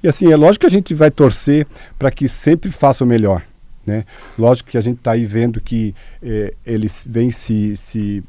E 0.03 0.09
assim, 0.09 0.31
é 0.31 0.37
lógico 0.37 0.61
que 0.61 0.67
a 0.67 0.71
gente 0.71 0.95
vai 0.95 1.11
torcer 1.11 1.67
para 1.99 2.11
que 2.11 2.29
sempre 2.29 2.71
faça 2.71 3.05
o 3.05 3.07
melhor. 3.07 3.43
Né? 3.87 4.05
Lógico 4.37 4.71
que 4.71 4.79
a 4.79 4.81
gente 4.81 4.99
está 4.99 5.13
aí 5.13 5.25
vendo 5.25 5.61
que 5.61 5.95
eh, 6.21 6.53
eles 6.67 7.05
vêm 7.09 7.31
se, 7.31 7.77
se, 7.77 8.23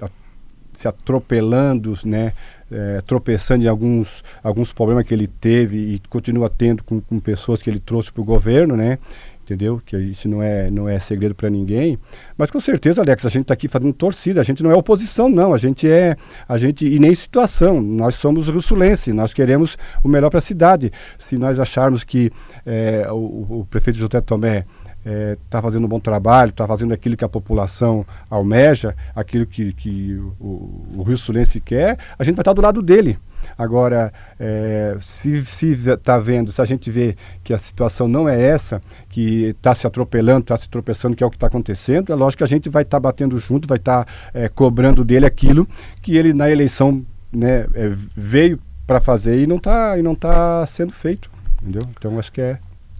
se 0.72 0.88
atropelando, 0.88 1.98
né? 2.06 2.34
É, 2.70 3.00
tropeçando 3.00 3.64
em 3.64 3.68
alguns, 3.70 4.22
alguns 4.44 4.74
problemas 4.74 5.06
que 5.06 5.14
ele 5.14 5.26
teve 5.26 5.78
e 5.78 6.02
continua 6.10 6.50
tendo 6.50 6.84
com, 6.84 7.00
com 7.00 7.18
pessoas 7.18 7.62
que 7.62 7.70
ele 7.70 7.80
trouxe 7.80 8.12
para 8.12 8.22
o 8.22 8.26
governo, 8.26 8.76
né? 8.76 9.00
Entendeu? 9.48 9.82
Que 9.84 9.98
isso 9.98 10.28
não 10.28 10.44
é, 10.44 10.70
não 10.70 10.90
é 10.90 11.00
segredo 11.00 11.34
para 11.34 11.50
ninguém. 11.50 11.98
Mas 12.38 12.52
com 12.52 12.60
certeza, 12.60 13.02
Alex, 13.02 13.26
a 13.26 13.30
gente 13.30 13.44
está 13.44 13.54
aqui 13.54 13.68
fazendo 13.70 13.94
torcida. 13.94 14.42
A 14.42 14.44
gente 14.44 14.62
não 14.62 14.70
é 14.70 14.76
oposição, 14.76 15.30
não. 15.30 15.54
A 15.54 15.58
gente 15.58 15.90
é, 15.90 16.18
a 16.48 16.58
gente 16.58 16.86
e 16.86 17.00
nem 17.00 17.16
situação. 17.16 17.82
Nós 17.82 18.16
somos 18.16 18.50
russulense. 18.50 19.14
Nós 19.14 19.34
queremos 19.34 19.78
o 20.04 20.10
melhor 20.10 20.30
para 20.30 20.40
a 20.40 20.42
cidade. 20.42 20.92
Se 21.18 21.38
nós 21.38 21.60
acharmos 21.60 22.04
que 22.04 22.30
é, 22.66 23.08
o, 23.10 23.62
o, 23.62 23.68
prefeito 23.70 23.98
José 23.98 24.20
Tomé 24.20 24.66
está 24.98 25.10
é, 25.10 25.38
tá 25.50 25.62
fazendo 25.62 25.86
um 25.86 25.88
bom 25.88 26.00
trabalho, 26.00 26.50
está 26.50 26.68
fazendo 26.68 26.94
aquilo 26.94 27.16
que 27.16 27.24
a 27.24 27.30
população 27.30 28.06
almeja, 28.30 28.94
aquilo 29.16 29.46
que, 29.46 29.72
que 29.72 30.16
o, 30.40 30.98
o 30.98 31.04
Rio 31.04 31.18
Sulense 31.18 31.62
quer, 31.62 31.98
a 32.20 32.24
gente 32.26 32.36
vai 32.36 32.42
estar 32.42 32.54
do 32.54 32.62
lado 32.62 32.82
dele. 32.82 33.18
Agora, 33.58 34.12
é, 34.40 34.98
se 35.02 35.44
está 35.72 36.18
vendo, 36.18 36.52
se 36.52 36.62
a 36.62 36.66
gente 36.66 36.90
vê 36.90 37.16
que 37.44 37.54
a 37.54 37.60
situação 37.60 38.08
não 38.08 38.28
é 38.28 38.42
essa, 38.42 38.82
que 39.10 39.50
está 39.50 39.76
se 39.76 39.86
atropelando, 39.86 40.42
está 40.42 40.58
se 40.58 40.70
tropeçando, 40.70 41.16
que 41.16 41.24
é 41.24 41.28
o 41.28 41.30
que 41.30 41.38
está 41.38 41.48
acontecendo, 41.48 42.12
é 42.12 42.16
lógico 42.16 42.40
que 42.40 42.44
a 42.44 42.48
gente 42.48 42.70
vai 42.70 42.84
estar 42.84 42.98
tá 42.98 43.02
batendo 43.02 43.38
junto, 43.38 43.68
vai 43.68 43.78
estar 43.78 44.06
tá, 44.06 44.12
é, 44.34 44.50
cobrando 44.50 45.04
dele 45.04 45.26
aquilo 45.26 45.68
que 46.02 46.16
ele 46.16 46.34
na 46.34 46.50
eleição 46.50 47.06
né, 47.32 47.68
é, 47.74 47.92
veio 48.16 48.60
para 48.86 49.02
fazer 49.02 49.40
e 49.42 49.48
não 49.48 49.58
está 49.58 49.98
não 49.98 50.16
tá 50.16 50.66
sendo 50.66 50.94
feito. 50.94 51.30
Entendeu? 51.62 51.84
Então 51.98 52.18
acho 52.18 52.32
que 52.32 52.42
é 52.42 52.60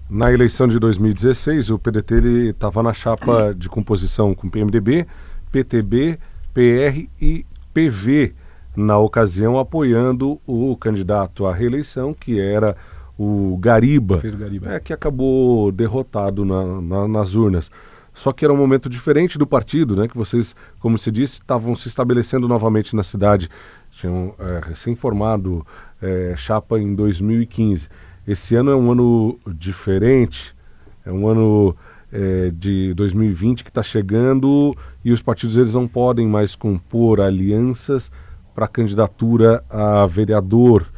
na 0.10 0.32
eleição 0.32 0.70
de 0.70 0.80
2016, 0.80 1.70
o 1.70 1.78
PDT 1.78 2.16
estava 2.52 2.82
na 2.82 2.94
chapa 2.94 3.54
de 3.54 3.68
composição 3.68 4.34
com 4.34 4.50
PMDB, 4.50 5.06
PTB, 5.52 6.18
PR 6.54 7.08
e 7.22 7.46
PV, 7.74 8.34
na 8.78 9.00
ocasião 9.00 9.58
apoiando 9.58 10.40
o 10.46 10.78
candidato 10.78 11.48
à 11.48 11.54
reeleição, 11.54 12.14
que 12.14 12.40
era 12.40 12.78
o 13.18 13.58
Gariba, 13.60 14.22
Gariba. 14.22 14.72
É, 14.72 14.80
que 14.80 14.94
acabou 14.94 15.72
derrotado 15.72 16.46
na, 16.46 16.80
na, 16.80 17.08
nas 17.08 17.34
urnas. 17.34 17.72
Só 18.14 18.32
que 18.32 18.46
era 18.46 18.54
um 18.54 18.58
momento 18.58 18.88
diferente 18.88 19.38
do 19.38 19.48
partido, 19.48 19.96
né? 19.96 20.08
Que 20.08 20.16
vocês, 20.16 20.56
como 20.80 20.96
se 20.96 21.12
disse, 21.12 21.40
estavam 21.40 21.76
se 21.76 21.88
estabelecendo 21.88 22.48
novamente 22.48 22.96
na 22.96 23.02
cidade. 23.02 23.50
Tinham 23.92 24.36
é, 24.38 24.62
recém-formado 24.64 25.66
é, 26.00 26.36
chapa 26.38 26.80
em 26.80 26.94
2015. 26.94 27.90
Esse 28.28 28.56
ano 28.56 28.70
é 28.70 28.76
um 28.76 28.92
ano 28.92 29.40
diferente, 29.48 30.56
é 31.04 31.12
um 31.12 31.28
ano 31.28 31.76
é, 32.12 32.52
de 32.54 32.94
2020 32.94 33.64
que 33.64 33.72
está 33.72 33.82
chegando 33.82 34.76
e 35.04 35.12
os 35.12 35.22
partidos 35.22 35.58
eles 35.58 35.74
não 35.74 35.88
podem 35.88 36.28
mais 36.28 36.56
compor 36.56 37.22
alianças 37.22 38.12
para 38.58 38.68
candidatura 38.68 39.64
a 39.70 40.08
vereador. 40.08 40.92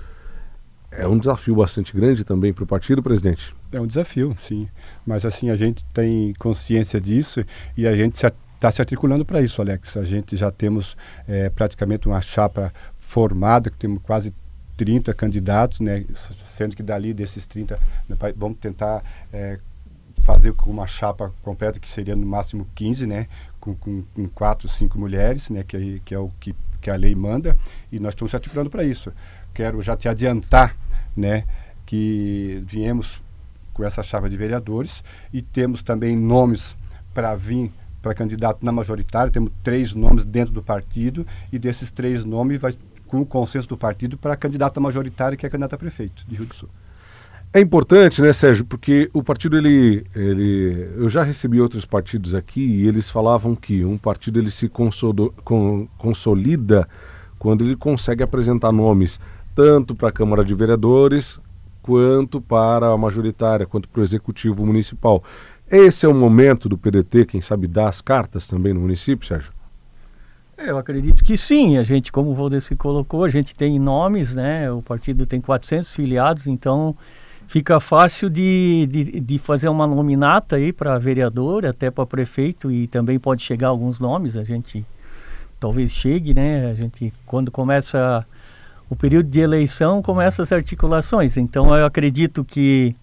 É 0.90 1.06
um 1.06 1.18
desafio 1.18 1.58
bastante 1.58 1.94
grande 1.94 2.24
também 2.24 2.54
para 2.54 2.64
o 2.64 2.68
partido, 2.68 3.04
presidente. 3.04 3.54
É 3.70 3.82
um 3.82 3.86
desafio, 3.86 4.34
sim. 4.48 4.70
Mas 5.06 5.26
assim, 5.26 5.50
a 5.50 5.58
gente 5.58 5.84
tem 5.94 6.34
consciência 6.40 7.02
disso 7.02 7.44
e 7.76 7.86
a 7.86 7.98
gente 7.98 8.16
está 8.16 8.72
se 8.72 8.82
articulando 8.82 9.26
para 9.26 9.42
isso, 9.42 9.62
Alex. 9.62 9.98
A 9.98 10.06
gente 10.06 10.38
já 10.38 10.50
temos 10.50 10.96
é, 11.28 11.50
praticamente 11.50 12.08
uma 12.08 12.22
chapa 12.22 12.74
formada, 12.98 13.70
que 13.70 13.78
temos 13.78 14.02
quase 14.04 14.34
30 14.78 15.14
candidatos, 15.14 15.82
né, 15.82 16.06
sendo 16.32 16.78
que 16.78 16.82
dali 16.82 17.14
desses 17.14 17.46
30, 17.46 17.78
né, 18.08 18.16
vamos 18.38 18.58
tentar 18.60 19.04
é, 19.34 19.60
fazer 20.22 20.54
com 20.54 20.72
uma 20.72 20.88
chapa 20.88 21.34
completa, 21.44 21.78
que 21.78 21.90
seria 21.90 22.16
no 22.16 22.26
máximo 22.26 22.66
15, 22.74 23.06
né, 23.06 23.28
com, 23.60 23.76
com, 23.76 24.02
com 24.16 24.30
quatro, 24.30 24.70
cinco 24.70 24.98
mulheres, 24.98 25.50
né, 25.50 25.62
que, 25.62 26.02
que 26.06 26.16
é 26.16 26.20
o 26.20 26.30
que, 26.40 26.56
que 26.82 26.90
a 26.90 26.96
lei 26.96 27.16
manda, 27.16 27.56
e 27.92 28.00
nós 28.00 28.14
estamos 28.14 28.32
se 28.32 28.36
articulando 28.36 28.70
para 28.70 28.84
isso. 28.84 29.12
Quero 29.54 29.82
já 29.82 29.96
te 29.96 30.08
adiantar, 30.08 30.76
né, 31.16 31.44
que 31.86 32.64
viemos 32.66 33.22
com 33.74 33.84
essa 33.84 34.04
chapa 34.04 34.30
de 34.30 34.38
vereadores 34.38 35.04
e 35.34 35.42
temos 35.42 35.82
também 35.82 36.16
nomes 36.16 36.76
para 37.14 37.36
vir 37.36 37.72
para 38.02 38.14
candidato 38.14 38.66
na 38.66 38.72
majoritária, 38.72 39.32
temos 39.32 39.52
três 39.62 39.94
nomes 39.94 40.24
dentro 40.24 40.54
do 40.54 40.64
partido 40.64 41.28
e 41.52 41.60
desses 41.60 41.92
três 41.92 42.24
nomes 42.24 42.60
vai 42.60 42.74
com 43.08 43.22
o 43.22 43.26
consenso 43.26 43.68
do 43.68 43.78
partido 43.78 44.18
para 44.18 44.34
a 44.34 44.38
candidata 44.38 44.80
majoritária, 44.80 45.36
que 45.36 45.46
é 45.46 45.50
candidata 45.50 45.76
a 45.76 45.80
prefeito 45.80 46.24
de 46.28 46.36
Rio 46.36 46.46
do 46.46 46.56
Sul. 46.56 46.70
É 47.52 47.60
importante, 47.60 48.22
né, 48.22 48.32
Sérgio, 48.32 48.64
porque 48.64 49.10
o 49.12 49.24
partido 49.24 49.58
ele, 49.58 50.06
ele, 50.16 50.88
eu 50.96 51.10
já 51.10 51.24
recebi 51.24 51.60
outros 51.60 51.84
partidos 51.84 52.36
aqui 52.36 52.62
e 52.62 52.88
eles 52.88 53.10
falavam 53.10 53.56
que 53.56 53.84
um 53.84 53.98
partido 53.98 54.38
ele 54.38 54.52
se 54.52 54.70
consolida 55.98 56.88
quando 57.40 57.64
ele 57.64 57.76
consegue 57.76 58.22
apresentar 58.22 58.72
nomes 58.72 59.20
tanto 59.56 59.96
para 59.96 60.10
a 60.10 60.12
Câmara 60.12 60.46
de 60.46 60.54
Vereadores 60.54 61.40
quanto 61.82 62.40
para 62.40 62.94
a 62.94 62.98
majoritária, 62.98 63.66
quanto 63.66 63.90
para 63.90 64.02
o 64.02 64.04
executivo 64.04 64.64
municipal. 64.64 65.24
Esse 65.72 66.06
é 66.06 66.10
o 66.10 66.14
momento 66.14 66.70
do 66.70 66.78
PDT, 66.78 67.26
quem 67.26 67.42
sabe, 67.42 67.68
dar 67.68 67.90
as 67.90 68.00
cartas 68.00 68.48
também 68.48 68.76
no 68.76 68.82
município, 68.82 69.28
Sérgio? 69.28 69.52
Eu 70.56 70.78
acredito 70.78 71.24
que 71.24 71.36
sim. 71.36 71.78
A 71.78 71.84
gente, 71.84 72.12
como 72.12 72.30
o 72.30 72.36
Valdeci 72.36 72.76
colocou, 72.76 73.24
a 73.24 73.30
gente 73.30 73.56
tem 73.56 73.80
nomes, 73.80 74.36
né? 74.36 74.72
O 74.72 74.82
partido 74.82 75.26
tem 75.26 75.42
400 75.42 75.96
filiados, 75.96 76.48
então 76.48 76.96
fica 77.50 77.80
fácil 77.80 78.30
de, 78.30 78.88
de, 78.92 79.20
de 79.20 79.40
fazer 79.40 79.70
uma 79.70 79.88
nominata 79.88 80.56
aí 80.56 80.72
para 80.72 81.00
vereador, 81.00 81.66
até 81.66 81.90
para 81.90 82.06
prefeito 82.06 82.72
e 82.72 82.86
também 82.86 83.18
pode 83.18 83.42
chegar 83.42 83.70
alguns 83.70 84.00
nomes. 84.00 84.38
A 84.38 84.44
gente 84.44 84.86
talvez 85.60 85.92
chegue, 85.92 86.36
né? 86.36 86.70
A 86.70 86.76
gente 86.76 87.12
quando 87.26 87.50
começa 87.50 88.24
o 88.88 88.96
período 88.96 89.30
de 89.30 89.40
eleição 89.40 90.00
começa 90.00 90.44
as 90.44 90.52
articulações. 90.52 91.38
Então 91.38 91.76
eu 91.76 91.88
acredito 91.88 92.46
que 92.46 92.96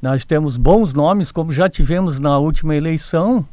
nós 0.00 0.24
temos 0.24 0.56
bons 0.56 0.94
nomes, 0.94 1.32
como 1.32 1.52
já 1.52 1.68
tivemos 1.68 2.20
na 2.20 2.38
última 2.38 2.76
eleição 2.76 3.44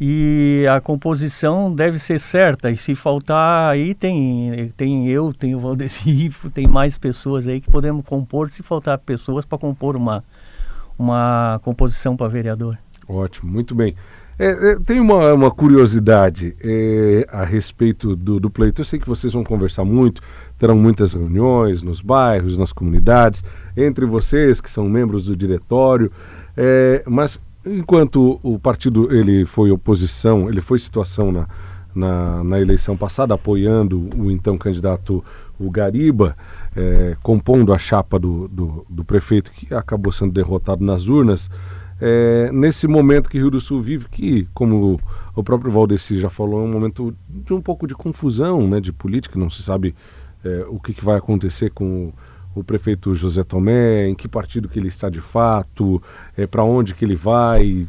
e 0.00 0.64
a 0.70 0.80
composição 0.80 1.74
deve 1.74 1.98
ser 1.98 2.20
certa. 2.20 2.70
E 2.70 2.76
se 2.76 2.94
faltar 2.94 3.70
aí 3.70 3.94
tem 3.94 4.72
tem 4.76 5.08
eu, 5.08 5.32
tem 5.32 5.54
o 5.54 5.60
Valdeci, 5.60 6.30
tem 6.54 6.66
mais 6.66 6.96
pessoas 6.96 7.48
aí 7.48 7.60
que 7.60 7.70
podemos 7.70 8.04
compor 8.04 8.50
se 8.50 8.62
faltar 8.62 8.98
pessoas 8.98 9.44
para 9.44 9.58
compor 9.58 9.96
uma 9.96 10.24
uma 10.98 11.60
composição 11.62 12.16
para 12.16 12.28
vereador. 12.28 12.78
Ótimo, 13.08 13.50
muito 13.50 13.74
bem. 13.74 13.94
É, 14.38 14.70
é, 14.70 14.76
tem 14.76 15.00
uma, 15.00 15.34
uma 15.34 15.50
curiosidade 15.50 16.54
é, 16.60 17.26
a 17.28 17.44
respeito 17.44 18.14
do, 18.14 18.38
do 18.38 18.48
pleito. 18.48 18.80
Eu 18.80 18.84
sei 18.84 18.98
que 18.98 19.08
vocês 19.08 19.32
vão 19.32 19.42
conversar 19.42 19.84
muito, 19.84 20.22
terão 20.56 20.76
muitas 20.76 21.12
reuniões 21.12 21.82
nos 21.82 22.00
bairros, 22.00 22.56
nas 22.56 22.72
comunidades, 22.72 23.42
entre 23.76 24.06
vocês 24.06 24.60
que 24.60 24.70
são 24.70 24.88
membros 24.88 25.24
do 25.24 25.36
diretório. 25.36 26.12
É, 26.56 27.02
mas 27.04 27.40
enquanto 27.64 28.38
o 28.42 28.58
partido 28.58 29.14
ele 29.14 29.44
foi 29.44 29.70
oposição, 29.70 30.48
ele 30.48 30.60
foi 30.60 30.78
situação 30.78 31.32
na, 31.32 31.48
na, 31.94 32.44
na 32.44 32.60
eleição 32.60 32.96
passada, 32.96 33.34
apoiando 33.34 34.08
o 34.16 34.30
então 34.30 34.56
candidato 34.56 35.24
o 35.58 35.70
Gariba, 35.70 36.36
é, 36.76 37.16
compondo 37.22 37.72
a 37.72 37.78
chapa 37.78 38.18
do, 38.18 38.46
do, 38.48 38.86
do, 38.88 39.04
prefeito 39.04 39.50
que 39.50 39.74
acabou 39.74 40.12
sendo 40.12 40.32
derrotado 40.32 40.84
nas 40.84 41.08
urnas. 41.08 41.50
É, 42.00 42.50
nesse 42.52 42.86
momento 42.86 43.28
que 43.28 43.38
Rio 43.38 43.50
do 43.50 43.58
Sul 43.58 43.80
vive, 43.82 44.06
que, 44.08 44.48
como 44.54 45.00
o 45.34 45.42
próprio 45.42 45.70
Valdeci 45.70 46.18
já 46.18 46.30
falou, 46.30 46.60
é 46.60 46.64
um 46.64 46.70
momento 46.70 47.12
de 47.28 47.52
um 47.52 47.60
pouco 47.60 47.88
de 47.88 47.94
confusão 47.94 48.68
né, 48.68 48.80
de 48.80 48.92
política, 48.92 49.38
não 49.38 49.50
se 49.50 49.62
sabe 49.62 49.96
é, 50.44 50.64
o 50.68 50.78
que, 50.78 50.94
que 50.94 51.04
vai 51.04 51.18
acontecer 51.18 51.70
com 51.70 52.12
o 52.54 52.64
prefeito 52.64 53.14
José 53.14 53.42
Tomé, 53.42 54.08
em 54.08 54.14
que 54.14 54.28
partido 54.28 54.68
que 54.68 54.78
ele 54.78 54.88
está 54.88 55.08
de 55.08 55.20
fato, 55.20 56.02
é, 56.36 56.46
para 56.46 56.64
onde 56.64 56.94
que 56.94 57.04
ele 57.04 57.16
vai, 57.16 57.86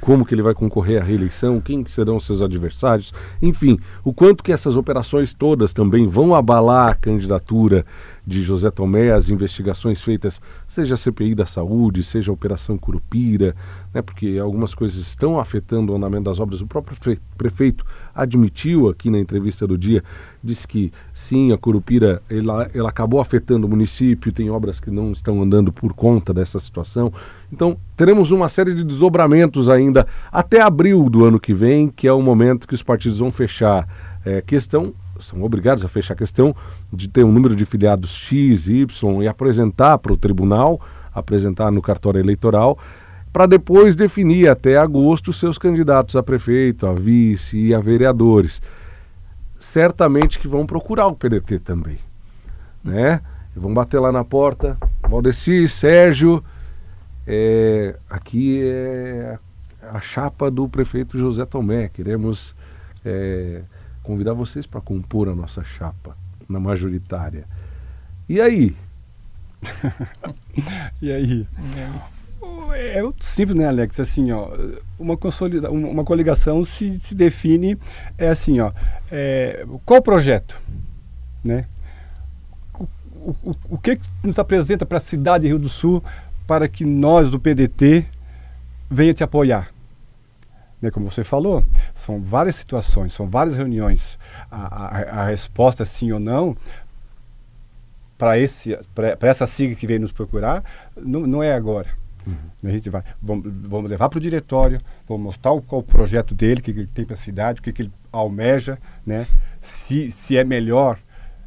como 0.00 0.26
que 0.26 0.34
ele 0.34 0.42
vai 0.42 0.52
concorrer 0.52 1.00
à 1.00 1.04
reeleição, 1.04 1.60
quem 1.60 1.84
serão 1.86 2.18
seus 2.18 2.42
adversários, 2.42 3.14
enfim, 3.40 3.78
o 4.02 4.12
quanto 4.12 4.42
que 4.42 4.52
essas 4.52 4.74
operações 4.74 5.32
todas 5.32 5.72
também 5.72 6.08
vão 6.08 6.34
abalar 6.34 6.90
a 6.90 6.94
candidatura 6.96 7.86
de 8.26 8.42
José 8.42 8.70
Tomé, 8.70 9.12
as 9.12 9.28
investigações 9.28 10.02
feitas, 10.02 10.40
seja 10.66 10.94
a 10.94 10.96
CPI 10.96 11.34
da 11.34 11.46
saúde, 11.46 12.02
seja 12.02 12.32
a 12.32 12.34
Operação 12.34 12.76
Curupira, 12.76 13.54
né, 13.92 14.00
porque 14.02 14.38
algumas 14.38 14.74
coisas 14.74 14.96
estão 14.96 15.38
afetando 15.38 15.92
o 15.92 15.96
andamento 15.96 16.24
das 16.24 16.40
obras. 16.40 16.60
O 16.60 16.66
próprio 16.66 16.96
prefeito 17.36 17.84
admitiu 18.14 18.88
aqui 18.88 19.10
na 19.10 19.18
entrevista 19.18 19.66
do 19.66 19.76
dia, 19.76 20.02
disse 20.42 20.66
que 20.66 20.92
sim, 21.12 21.52
a 21.52 21.58
Curupira 21.58 22.22
ela, 22.28 22.70
ela 22.74 22.88
acabou 22.88 23.20
afetando 23.20 23.66
o 23.66 23.70
município, 23.70 24.32
tem 24.32 24.50
obras 24.50 24.80
que 24.80 24.90
não 24.90 25.12
estão 25.12 25.42
andando 25.42 25.72
por 25.72 25.92
conta 25.92 26.32
dessa 26.32 26.58
situação. 26.58 27.12
Então, 27.52 27.76
teremos 27.96 28.30
uma 28.30 28.48
série 28.48 28.74
de 28.74 28.84
desdobramentos 28.84 29.68
ainda 29.68 30.06
até 30.30 30.60
abril 30.60 31.08
do 31.10 31.24
ano 31.24 31.38
que 31.38 31.52
vem, 31.52 31.88
que 31.88 32.08
é 32.08 32.12
o 32.12 32.22
momento 32.22 32.66
que 32.66 32.74
os 32.74 32.82
partidos 32.82 33.18
vão 33.18 33.30
fechar 33.30 33.86
é, 34.24 34.40
questão 34.40 34.94
são 35.22 35.42
obrigados 35.42 35.84
a 35.84 35.88
fechar 35.88 36.14
a 36.14 36.16
questão 36.16 36.54
de 36.92 37.08
ter 37.08 37.24
um 37.24 37.32
número 37.32 37.54
de 37.54 37.64
filiados 37.64 38.10
X, 38.10 38.66
Y 38.66 39.22
e 39.22 39.28
apresentar 39.28 39.98
para 39.98 40.12
o 40.12 40.16
tribunal, 40.16 40.80
apresentar 41.14 41.70
no 41.70 41.80
cartório 41.80 42.18
eleitoral, 42.18 42.78
para 43.32 43.46
depois 43.46 43.96
definir 43.96 44.48
até 44.48 44.76
agosto 44.76 45.32
seus 45.32 45.56
candidatos 45.56 46.16
a 46.16 46.22
prefeito, 46.22 46.86
a 46.86 46.92
vice 46.92 47.58
e 47.58 47.74
a 47.74 47.80
vereadores. 47.80 48.60
Certamente 49.58 50.38
que 50.38 50.46
vão 50.46 50.66
procurar 50.66 51.06
o 51.06 51.16
PDT 51.16 51.60
também, 51.60 51.98
né? 52.84 53.20
vão 53.54 53.72
bater 53.72 53.98
lá 53.98 54.10
na 54.10 54.24
porta, 54.24 54.76
Valdeci, 55.08 55.68
Sérgio, 55.68 56.42
é, 57.26 57.96
aqui 58.08 58.62
é 58.64 59.38
a 59.82 60.00
chapa 60.00 60.50
do 60.50 60.68
prefeito 60.68 61.18
José 61.18 61.44
Tomé. 61.44 61.88
Queremos 61.88 62.54
é, 63.04 63.62
convidar 64.02 64.32
vocês 64.32 64.66
para 64.66 64.80
compor 64.80 65.28
a 65.28 65.34
nossa 65.34 65.62
chapa 65.62 66.16
na 66.48 66.58
majoritária. 66.58 67.44
E 68.28 68.40
aí? 68.40 68.74
e 71.00 71.12
aí? 71.12 71.46
É, 72.74 73.00
simples, 73.18 73.56
né, 73.56 73.66
Alex? 73.66 73.98
Assim, 74.00 74.30
ó, 74.32 74.48
uma, 74.98 75.16
consolida, 75.16 75.70
uma 75.70 76.04
coligação 76.04 76.64
se, 76.64 76.98
se 77.00 77.14
define 77.14 77.78
é 78.18 78.28
assim, 78.28 78.60
ó, 78.60 78.72
é, 79.10 79.66
qual 79.84 80.00
o 80.00 80.02
projeto, 80.02 80.60
né? 81.42 81.66
O, 82.74 83.30
o, 83.42 83.56
o 83.70 83.78
que 83.78 84.00
nos 84.22 84.38
apresenta 84.38 84.84
para 84.84 84.98
a 84.98 85.00
cidade 85.00 85.42
de 85.42 85.48
Rio 85.48 85.58
do 85.58 85.68
Sul 85.68 86.02
para 86.46 86.68
que 86.68 86.84
nós 86.84 87.30
do 87.30 87.38
PDT 87.38 88.06
venha 88.90 89.14
te 89.14 89.22
apoiar? 89.22 89.72
Né, 90.80 90.90
como 90.90 91.08
você 91.08 91.22
falou, 91.22 91.64
são 91.94 92.20
várias 92.20 92.56
situações, 92.56 93.12
são 93.12 93.30
várias 93.30 93.54
reuniões. 93.54 94.18
A, 94.50 94.86
a, 94.86 95.20
a 95.20 95.26
resposta 95.26 95.84
sim 95.84 96.10
ou 96.10 96.18
não 96.18 96.56
para 98.18 98.38
essa 98.38 99.46
sigla 99.46 99.74
que 99.74 99.86
veio 99.86 100.00
nos 100.00 100.12
procurar 100.12 100.62
não, 100.96 101.20
não 101.26 101.42
é 101.42 101.54
agora. 101.54 102.01
Uhum. 102.26 102.34
A 102.64 102.70
gente 102.70 102.88
vai, 102.88 103.02
vamos, 103.20 103.44
vamos 103.68 103.90
levar 103.90 104.08
para 104.08 104.18
o 104.18 104.20
diretório, 104.20 104.80
vamos 105.08 105.24
mostrar 105.24 105.52
o, 105.52 105.62
qual 105.62 105.80
o 105.80 105.84
projeto 105.84 106.34
dele, 106.34 106.60
o 106.60 106.62
que, 106.62 106.72
que 106.72 106.80
ele 106.80 106.90
tem 106.92 107.04
para 107.04 107.14
a 107.14 107.18
cidade, 107.18 107.60
o 107.60 107.62
que, 107.62 107.72
que 107.72 107.82
ele 107.82 107.92
almeja, 108.12 108.78
né? 109.04 109.26
se, 109.60 110.10
se 110.10 110.36
é 110.36 110.44
melhor, 110.44 110.98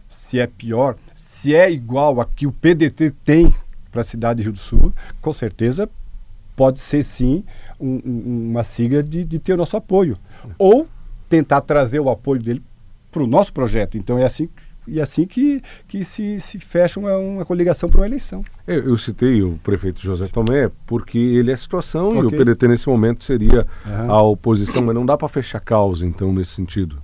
se 0.07 0.39
é 0.39 0.47
pior, 0.47 0.95
se 1.13 1.53
é 1.53 1.71
igual 1.71 2.19
a 2.19 2.25
que 2.25 2.47
o 2.47 2.51
PDT 2.51 3.11
tem 3.23 3.53
para 3.91 4.01
a 4.01 4.05
cidade 4.05 4.37
de 4.37 4.43
Rio 4.43 4.53
do 4.53 4.59
Sul, 4.59 4.93
com 5.21 5.33
certeza 5.33 5.89
pode 6.55 6.79
ser 6.79 7.03
sim 7.03 7.43
um, 7.79 8.01
um, 8.05 8.49
uma 8.51 8.63
sigla 8.63 9.03
de, 9.03 9.23
de 9.23 9.39
ter 9.39 9.53
o 9.53 9.57
nosso 9.57 9.75
apoio. 9.75 10.17
Ou 10.57 10.87
tentar 11.29 11.61
trazer 11.61 11.99
o 11.99 12.09
apoio 12.09 12.41
dele 12.41 12.63
para 13.11 13.23
o 13.23 13.27
nosso 13.27 13.51
projeto. 13.51 13.97
Então 13.97 14.17
é 14.17 14.25
assim 14.25 14.49
e 14.87 15.01
assim 15.01 15.25
que, 15.25 15.61
que 15.87 16.03
se, 16.05 16.39
se 16.39 16.59
fecha 16.59 16.99
uma, 16.99 17.15
uma 17.17 17.45
coligação 17.45 17.89
para 17.89 18.01
uma 18.01 18.07
eleição. 18.07 18.43
Eu, 18.67 18.89
eu, 18.89 18.97
citei 18.97 19.41
o 19.41 19.59
prefeito 19.63 20.01
José 20.01 20.27
Tomé 20.27 20.71
porque 20.85 21.17
ele 21.17 21.51
é 21.51 21.53
a 21.53 21.57
situação 21.57 22.09
okay. 22.09 22.21
e 22.21 22.25
o 22.25 22.31
PDT 22.31 22.67
nesse 22.67 22.87
momento 22.87 23.23
seria 23.23 23.65
uhum. 23.85 24.11
a 24.11 24.21
oposição, 24.21 24.83
mas 24.83 24.95
não 24.95 25.05
dá 25.05 25.17
para 25.17 25.27
fechar 25.27 25.59
causa, 25.59 26.05
então, 26.05 26.33
nesse 26.33 26.51
sentido. 26.51 27.01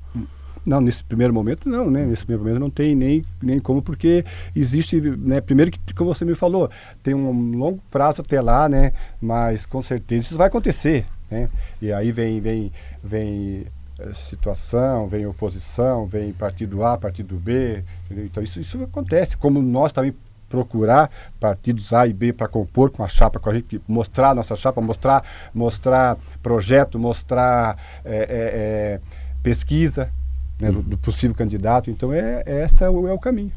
Não, 0.65 0.79
nesse 0.79 1.03
primeiro 1.03 1.33
momento 1.33 1.67
não, 1.67 1.89
né? 1.89 2.05
Nesse 2.05 2.23
primeiro 2.23 2.43
momento 2.43 2.59
não 2.59 2.69
tem 2.69 2.95
nem, 2.95 3.25
nem 3.41 3.59
como, 3.59 3.81
porque 3.81 4.23
existe, 4.55 5.01
né? 5.01 5.41
Primeiro 5.41 5.71
que, 5.71 5.79
como 5.95 6.13
você 6.13 6.23
me 6.23 6.35
falou, 6.35 6.69
tem 7.01 7.15
um 7.15 7.57
longo 7.57 7.81
prazo 7.89 8.21
até 8.21 8.39
lá, 8.39 8.69
né? 8.69 8.93
Mas 9.19 9.65
com 9.65 9.81
certeza 9.81 10.27
isso 10.27 10.37
vai 10.37 10.47
acontecer, 10.47 11.05
né? 11.31 11.49
E 11.81 11.91
aí 11.91 12.11
vem, 12.11 12.39
vem, 12.39 12.71
vem 13.03 13.65
situação, 14.13 15.07
vem 15.07 15.25
oposição, 15.25 16.05
vem 16.05 16.33
partido 16.33 16.83
A, 16.83 16.97
partido 16.97 17.35
B, 17.35 17.83
entendeu? 18.05 18.25
então 18.25 18.43
isso, 18.43 18.59
isso 18.59 18.81
acontece. 18.83 19.37
Como 19.37 19.61
nós 19.61 19.91
também 19.91 20.13
procurar 20.49 21.09
partidos 21.39 21.93
A 21.93 22.05
e 22.05 22.13
B 22.13 22.33
para 22.33 22.47
compor 22.47 22.91
com 22.91 23.03
a 23.03 23.07
chapa, 23.07 23.39
com 23.39 23.49
a 23.49 23.53
gente 23.53 23.81
mostrar 23.87 24.31
a 24.31 24.35
nossa 24.35 24.55
chapa, 24.55 24.81
mostrar, 24.81 25.23
mostrar 25.53 26.17
projeto, 26.43 26.99
mostrar 26.99 27.77
é, 28.03 28.99
é, 28.99 28.99
pesquisa, 29.41 30.11
né, 30.59 30.69
do, 30.69 30.81
do, 30.81 30.97
possível 30.97 31.35
candidato. 31.35 31.89
Então, 31.89 32.11
é, 32.11 32.43
é 32.45 32.61
essa 32.61 32.85
é 32.85 32.89
o, 32.89 33.07
é 33.07 33.13
o 33.13 33.19
caminho. 33.19 33.51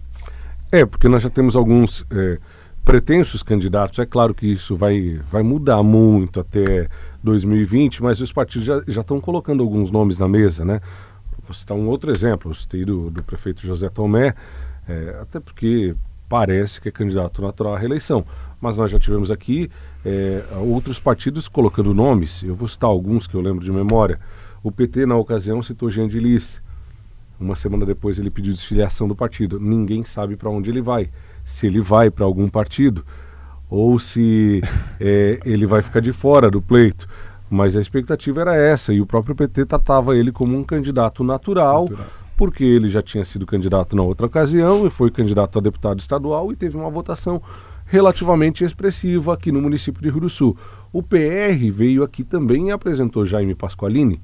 É, 0.71 0.87
porque 0.87 1.09
nós 1.09 1.23
já 1.23 1.31
temos 1.31 1.57
alguns 1.57 2.07
pretensos 2.85 3.43
candidatos. 3.43 3.99
É 3.99 4.07
claro 4.07 4.35
que 4.35 4.47
isso 4.47 4.77
vai, 4.77 5.19
vai 5.31 5.43
mudar 5.43 5.83
muito 5.83 6.39
até 6.39 6.89
2020, 7.23 8.03
mas 8.03 8.21
os 8.21 8.33
partidos 8.33 8.67
já, 8.67 8.83
já 8.87 9.01
estão 9.01 9.21
colocando 9.21 9.63
alguns 9.63 9.91
nomes 9.91 10.19
na 10.19 10.29
mesa, 10.29 10.65
né? 10.65 10.81
Vou 11.43 11.55
citar 11.55 11.77
um 11.77 11.89
outro 11.89 12.11
exemplo, 12.11 12.51
eu 12.51 12.55
citei 12.55 12.85
do, 12.85 13.11
do 13.11 13.23
prefeito 13.23 13.67
José 13.67 13.89
Tomé, 13.89 14.35
é, 14.89 15.19
até 15.21 15.41
porque 15.41 15.95
parece 16.29 16.81
que 16.81 16.89
é 16.89 16.93
candidato 16.93 17.43
natural 17.43 17.75
à 17.75 17.79
reeleição. 17.79 18.25
Mas 18.61 18.77
nós 18.77 18.91
já 18.91 18.99
tivemos 18.99 19.31
aqui 19.31 19.71
é, 20.05 20.43
outros 20.61 20.99
partidos 20.99 21.49
colocando 21.49 21.93
nomes, 21.93 22.43
eu 22.43 22.55
vou 22.55 22.69
citar 22.69 22.89
alguns 22.89 23.27
que 23.27 23.35
eu 23.35 23.41
lembro 23.41 23.65
de 23.65 23.73
memória. 23.73 24.19
O 24.63 24.73
PT, 24.73 25.05
na 25.05 25.17
ocasião, 25.17 25.63
citou 25.63 25.91
Jean 25.91 26.09
de 26.09 26.19
Lice, 26.19 26.61
uma 27.39 27.57
semana 27.57 27.85
depois 27.85 28.19
ele 28.19 28.31
pediu 28.31 28.53
desfiliação 28.53 29.07
do 29.07 29.15
partido. 29.15 29.61
Ninguém 29.61 30.05
sabe 30.05 30.37
para 30.37 30.49
onde 30.49 30.71
ele 30.71 30.81
vai. 30.81 31.11
Se 31.45 31.67
ele 31.67 31.81
vai 31.81 32.11
para 32.11 32.25
algum 32.25 32.49
partido 32.49 33.05
ou 33.69 33.99
se 33.99 34.63
é, 35.01 35.39
ele 35.45 35.67
vai 35.67 35.83
ficar 35.83 36.01
de 36.01 36.13
fora 36.13 36.51
do 36.51 36.61
pleito. 36.63 37.09
Mas 37.51 37.77
a 37.77 37.81
expectativa 37.81 38.41
era 38.41 38.57
essa 38.57 38.93
e 38.93 39.01
o 39.01 39.07
próprio 39.07 39.35
PT 39.35 39.67
tratava 39.67 40.17
ele 40.17 40.33
como 40.33 40.57
um 40.57 40.65
candidato 40.65 41.23
natural, 41.23 41.85
natural, 41.85 42.07
porque 42.37 42.65
ele 42.65 42.89
já 42.89 43.03
tinha 43.03 43.25
sido 43.25 43.47
candidato 43.47 43.95
na 43.95 44.03
outra 44.03 44.27
ocasião 44.27 44.87
e 44.87 44.91
foi 44.91 45.11
candidato 45.11 45.59
a 45.59 45.63
deputado 45.63 46.01
estadual 46.01 46.51
e 46.51 46.57
teve 46.57 46.77
uma 46.77 46.91
votação 46.91 47.41
relativamente 47.87 48.65
expressiva 48.65 49.35
aqui 49.35 49.53
no 49.53 49.61
município 49.61 50.03
de 50.03 50.11
Rio 50.11 50.21
do 50.21 50.31
Sul. 50.31 50.57
O 50.93 51.03
PR 51.03 51.71
veio 51.73 52.03
aqui 52.03 52.25
também 52.25 52.69
e 52.69 52.71
apresentou 52.73 53.27
Jaime 53.27 53.55
Pasqualini 53.55 54.21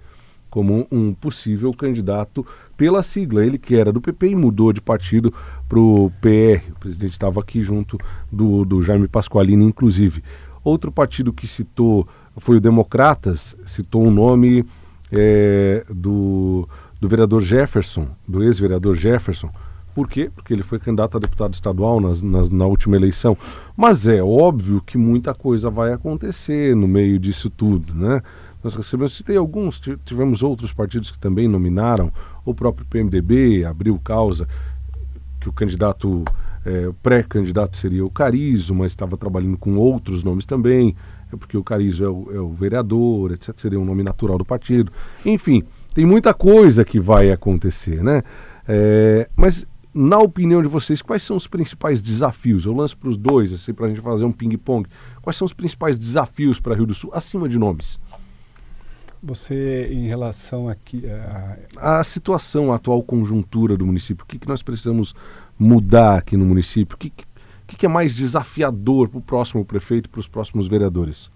como 0.50 0.86
um 0.90 1.14
possível 1.14 1.72
candidato 1.72 2.44
pela 2.80 3.02
sigla. 3.02 3.44
Ele 3.44 3.58
que 3.58 3.76
era 3.76 3.92
do 3.92 4.00
PP 4.00 4.28
e 4.28 4.34
mudou 4.34 4.72
de 4.72 4.80
partido 4.80 5.34
para 5.68 5.78
o 5.78 6.10
PR. 6.18 6.64
O 6.70 6.80
presidente 6.80 7.12
estava 7.12 7.38
aqui 7.38 7.60
junto 7.60 7.98
do, 8.32 8.64
do 8.64 8.80
Jaime 8.80 9.06
Pasqualini, 9.06 9.66
inclusive. 9.66 10.24
Outro 10.64 10.90
partido 10.90 11.30
que 11.30 11.46
citou 11.46 12.08
foi 12.38 12.56
o 12.56 12.60
Democratas, 12.60 13.54
citou 13.66 14.06
o 14.06 14.10
nome 14.10 14.64
é, 15.12 15.84
do, 15.90 16.66
do 16.98 17.06
vereador 17.06 17.42
Jefferson, 17.42 18.08
do 18.26 18.42
ex-vereador 18.42 18.94
Jefferson. 18.94 19.50
Por 19.94 20.08
quê? 20.08 20.30
Porque 20.34 20.54
ele 20.54 20.62
foi 20.62 20.78
candidato 20.78 21.18
a 21.18 21.20
deputado 21.20 21.52
estadual 21.52 22.00
nas, 22.00 22.22
nas, 22.22 22.48
na 22.48 22.64
última 22.64 22.96
eleição. 22.96 23.36
Mas 23.76 24.06
é 24.06 24.22
óbvio 24.22 24.80
que 24.80 24.96
muita 24.96 25.34
coisa 25.34 25.68
vai 25.68 25.92
acontecer 25.92 26.74
no 26.74 26.88
meio 26.88 27.18
disso 27.18 27.50
tudo, 27.50 27.94
né? 27.94 28.22
Nós 28.62 28.74
recebemos, 28.74 29.14
citei 29.14 29.36
alguns, 29.36 29.80
tivemos 30.04 30.42
outros 30.42 30.72
partidos 30.72 31.10
que 31.10 31.18
também 31.18 31.48
nominaram, 31.48 32.12
o 32.44 32.54
próprio 32.54 32.86
PMDB 32.86 33.64
abriu 33.64 33.98
causa 33.98 34.46
que 35.40 35.48
o 35.48 35.52
candidato, 35.52 36.22
é, 36.64 36.90
pré-candidato 37.02 37.76
seria 37.76 38.04
o 38.04 38.10
Carizo, 38.10 38.74
mas 38.74 38.92
estava 38.92 39.16
trabalhando 39.16 39.56
com 39.56 39.76
outros 39.76 40.22
nomes 40.22 40.44
também, 40.44 40.94
é 41.32 41.36
porque 41.36 41.56
o 41.56 41.64
Carizo 41.64 42.04
é 42.04 42.08
o, 42.08 42.28
é 42.34 42.40
o 42.40 42.50
vereador, 42.50 43.32
etc., 43.32 43.58
seria 43.58 43.80
um 43.80 43.84
nome 43.84 44.02
natural 44.02 44.36
do 44.36 44.44
partido. 44.44 44.92
Enfim, 45.24 45.62
tem 45.94 46.04
muita 46.04 46.34
coisa 46.34 46.84
que 46.84 47.00
vai 47.00 47.32
acontecer, 47.32 48.02
né? 48.02 48.22
É, 48.68 49.28
mas, 49.34 49.66
na 49.94 50.18
opinião 50.18 50.60
de 50.62 50.68
vocês, 50.68 51.00
quais 51.00 51.22
são 51.22 51.36
os 51.36 51.46
principais 51.46 52.02
desafios? 52.02 52.66
Eu 52.66 52.74
lanço 52.74 52.96
para 52.96 53.08
os 53.08 53.16
dois, 53.16 53.52
assim, 53.52 53.72
para 53.72 53.86
a 53.86 53.88
gente 53.88 54.00
fazer 54.00 54.24
um 54.24 54.32
ping-pong. 54.32 54.88
Quais 55.22 55.36
são 55.36 55.46
os 55.46 55.52
principais 55.52 55.98
desafios 55.98 56.60
para 56.60 56.74
Rio 56.74 56.86
do 56.86 56.94
Sul, 56.94 57.10
acima 57.12 57.48
de 57.48 57.58
nomes? 57.58 57.98
Você, 59.22 59.88
em 59.92 60.06
relação 60.06 60.68
aqui 60.68 61.02
a... 61.76 61.98
a 61.98 62.04
situação, 62.04 62.72
a 62.72 62.76
atual 62.76 63.02
conjuntura 63.02 63.76
do 63.76 63.86
município, 63.86 64.24
o 64.24 64.26
que, 64.26 64.38
que 64.38 64.48
nós 64.48 64.62
precisamos 64.62 65.14
mudar 65.58 66.16
aqui 66.18 66.36
no 66.38 66.44
município? 66.46 66.94
O 66.94 66.98
que, 66.98 67.12
que, 67.66 67.76
que 67.76 67.86
é 67.86 67.88
mais 67.88 68.14
desafiador 68.14 69.08
para 69.08 69.18
o 69.18 69.22
próximo 69.22 69.64
prefeito, 69.64 70.08
para 70.08 70.20
os 70.20 70.26
próximos 70.26 70.66
vereadores? 70.66 71.30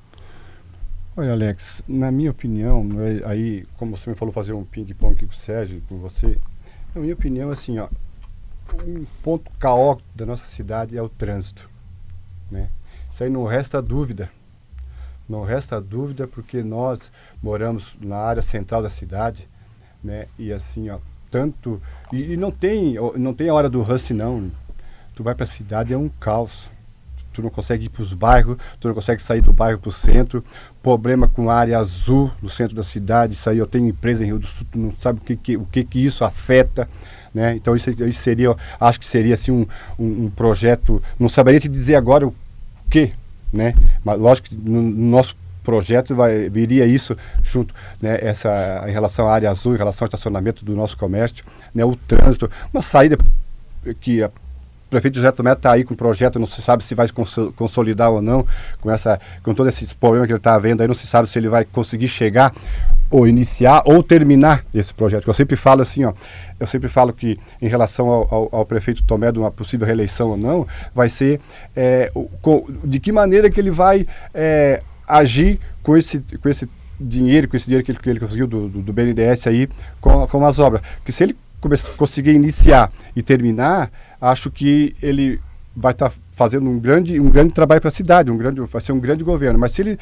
Olha, 1.17 1.33
Alex, 1.33 1.83
na 1.87 2.11
minha 2.11 2.31
opinião, 2.31 2.89
é, 3.01 3.23
aí, 3.31 3.67
como 3.77 3.97
você 3.97 4.11
me 4.11 4.17
falou, 4.17 4.33
fazer 4.33 4.55
um 4.55 4.65
ping-pong 4.65 5.27
com 5.27 5.33
o 5.33 5.35
Sérgio, 5.35 5.83
com 5.89 5.99
você, 5.99 6.39
na 6.95 7.01
minha 7.03 7.15
opinião, 7.15 7.51
assim, 7.51 7.79
ó, 7.79 7.89
um 8.87 9.05
ponto 9.23 9.51
caótico 9.59 10.09
da 10.15 10.25
nossa 10.25 10.47
cidade 10.47 10.97
é 10.97 11.03
o 11.03 11.09
trânsito, 11.09 11.69
né? 12.51 12.71
Isso 13.13 13.23
aí 13.23 13.31
não 13.31 13.45
resta 13.45 13.81
dúvida 13.81 14.31
não 15.29 15.43
resta 15.43 15.81
dúvida 15.81 16.27
porque 16.27 16.63
nós 16.63 17.11
moramos 17.43 17.97
na 18.01 18.17
área 18.17 18.43
central 18.43 18.83
da 18.83 18.91
cidade, 18.91 19.49
né? 20.03 20.27
E 20.39 20.53
assim, 20.53 20.91
ó, 20.91 20.99
tanto 21.31 21.81
e, 22.13 22.33
e 22.33 22.37
não 22.37 22.51
tem 22.51 22.95
não 23.17 23.35
tem 23.35 23.49
a 23.49 23.55
hora 23.55 23.69
do 23.69 23.83
rush 23.83 24.11
não. 24.11 24.51
Tu 25.15 25.23
vai 25.23 25.35
para 25.35 25.45
a 25.45 25.49
cidade 25.49 25.93
é 25.93 25.97
um 25.97 26.09
caos. 26.09 26.71
Tu 27.33 27.43
não 27.43 27.51
consegue 27.51 27.87
ir 27.87 27.89
para 27.89 28.03
os 28.03 28.13
bairros, 28.13 28.57
tu 28.79 28.87
não 28.87 28.95
consegue 28.95 29.21
sair 29.21 29.41
do 29.41 29.53
bairro 29.53 29.81
para 29.81 29.89
o 29.89 29.93
centro. 29.93 30.45
Problema 30.81 31.27
com 31.27 31.51
a 31.51 31.55
área 31.55 31.79
azul 31.79 32.31
no 32.41 32.49
centro 32.49 32.77
da 32.77 32.85
cidade. 32.85 33.33
Isso 33.33 33.51
aí 33.51 33.59
eu 33.59 33.67
tenho 33.67 33.89
empresa 33.89 34.23
em 34.23 34.27
Rio 34.27 34.39
do 34.39 34.47
Sul, 34.47 34.67
tu 34.71 34.79
não 34.79 34.93
sabe 35.01 35.19
o 35.21 35.23
que, 35.25 35.37
que 35.37 35.57
o 35.57 35.67
que, 35.67 35.83
que 35.85 36.05
isso 36.05 36.25
afeta. 36.25 36.89
Né? 37.35 37.57
Então 37.57 37.75
isso, 37.75 37.91
isso 37.91 38.23
seria, 38.23 38.55
acho 38.79 39.01
que 39.01 39.07
seria 39.07 39.35
assim 39.35 39.51
um, 39.51 39.67
um, 39.99 40.27
um 40.27 40.31
projeto, 40.31 41.03
não 41.19 41.29
saberia 41.29 41.59
te 41.59 41.69
dizer 41.69 41.97
agora 41.97 42.29
o 42.29 42.35
que, 42.89 43.13
né? 43.55 43.75
Mas 44.05 44.19
lógico 44.19 44.49
que 44.49 44.57
no, 44.57 44.83
no 44.83 45.11
nosso 45.11 45.37
projeto 45.63 46.15
vai, 46.15 46.49
viria 46.51 46.85
isso 46.85 47.17
junto, 47.43 47.75
né, 48.01 48.19
essa, 48.21 48.85
em 48.87 48.93
relação 48.93 49.27
à 49.27 49.33
área 49.33 49.51
azul, 49.51 49.75
em 49.75 49.79
relação 49.79 50.05
ao 50.05 50.09
estacionamento 50.09 50.65
do 50.65 50.77
nosso 50.77 50.97
comércio, 50.97 51.45
né, 51.75 51.85
o 51.85 51.97
trânsito, 51.97 52.51
uma 52.73 52.83
saída 52.83 53.17
que 54.01 54.21
prefeito 54.95 55.17
José 55.17 55.33
Tomé 55.33 55.53
está 55.53 55.73
aí 55.73 55.83
com 55.83 55.95
o 55.95 55.97
projeto, 55.97 56.39
não 56.39 56.47
se 56.47 56.63
sabe 56.63 56.85
se 56.85 56.95
vai 56.95 57.09
consolidar 57.57 58.11
ou 58.11 58.23
não, 58.23 58.47
com, 58.81 58.91
essa, 58.91 59.21
com 59.43 59.53
todo 59.53 59.69
esse 59.69 59.93
problema 59.95 60.27
que 60.27 60.33
ele 60.33 60.39
está 60.39 60.57
vendo 60.59 60.81
aí, 60.81 60.87
não 60.87 60.95
se 60.95 61.07
sabe 61.07 61.29
se 61.29 61.39
ele 61.39 61.49
vai 61.49 61.65
conseguir 61.65 62.07
chegar 62.07 62.55
ou 63.11 63.27
iniciar 63.27 63.83
ou 63.85 64.03
terminar 64.03 64.65
esse 64.73 64.95
projeto. 64.95 65.27
Eu 65.27 65.35
sempre 65.35 65.57
falo 65.57 65.83
assim, 65.83 66.05
ó, 66.05 66.13
eu 66.61 66.67
sempre 66.67 66.89
falo 66.89 67.13
que 67.13 67.39
em 67.61 67.69
relação 67.69 68.09
ao, 68.09 68.35
ao, 68.35 68.49
ao 68.53 68.67
prefeito 68.67 69.03
Tomé 69.03 69.33
de 69.33 69.39
uma 69.39 69.51
possível 69.51 69.87
reeleição 69.87 70.31
ou 70.31 70.37
não, 70.37 70.67
vai 70.95 71.09
ser 71.09 71.41
é, 71.75 72.11
de 72.85 73.01
que 73.01 73.11
maneira 73.11 73.51
que 73.51 73.61
ele 73.61 73.71
vai 73.71 74.07
é, 74.33 74.81
agir 75.09 75.59
com 75.83 75.97
esse, 75.97 76.25
com 76.41 76.49
esse 76.49 76.69
dinheiro, 77.01 77.49
com 77.49 77.57
esse 77.57 77.67
dinheiro 77.67 77.85
que 77.85 77.91
ele, 77.91 77.99
que 77.99 78.11
ele 78.11 78.21
conseguiu 78.21 78.47
do, 78.47 78.69
do, 78.69 78.83
do 78.83 78.93
BNDES 78.93 79.47
aí 79.49 79.69
com, 80.01 80.27
com 80.27 80.47
as 80.47 80.59
obras. 80.59 80.81
Que 81.05 81.11
se 81.11 81.25
ele 81.25 81.37
conseguir 81.97 82.33
iniciar 82.33 82.93
e 83.17 83.23
terminar, 83.23 83.91
acho 84.21 84.51
que 84.51 84.95
ele 85.03 85.41
vai 85.75 85.93
estar 85.93 86.11
tá 86.11 86.17
fazendo 86.33 86.69
um 86.69 86.79
grande, 86.79 87.19
um 87.21 87.31
grande 87.31 87.53
trabalho 87.53 87.81
para 87.81 87.89
a 87.89 87.93
cidade, 87.93 88.31
um 88.31 88.37
grande, 88.37 88.61
vai 88.61 88.81
ser 88.81 88.93
um 88.93 89.01
grande 89.01 89.25
governo. 89.25 89.59
Mas 89.59 89.73
se 89.73 89.83
ele 89.83 89.99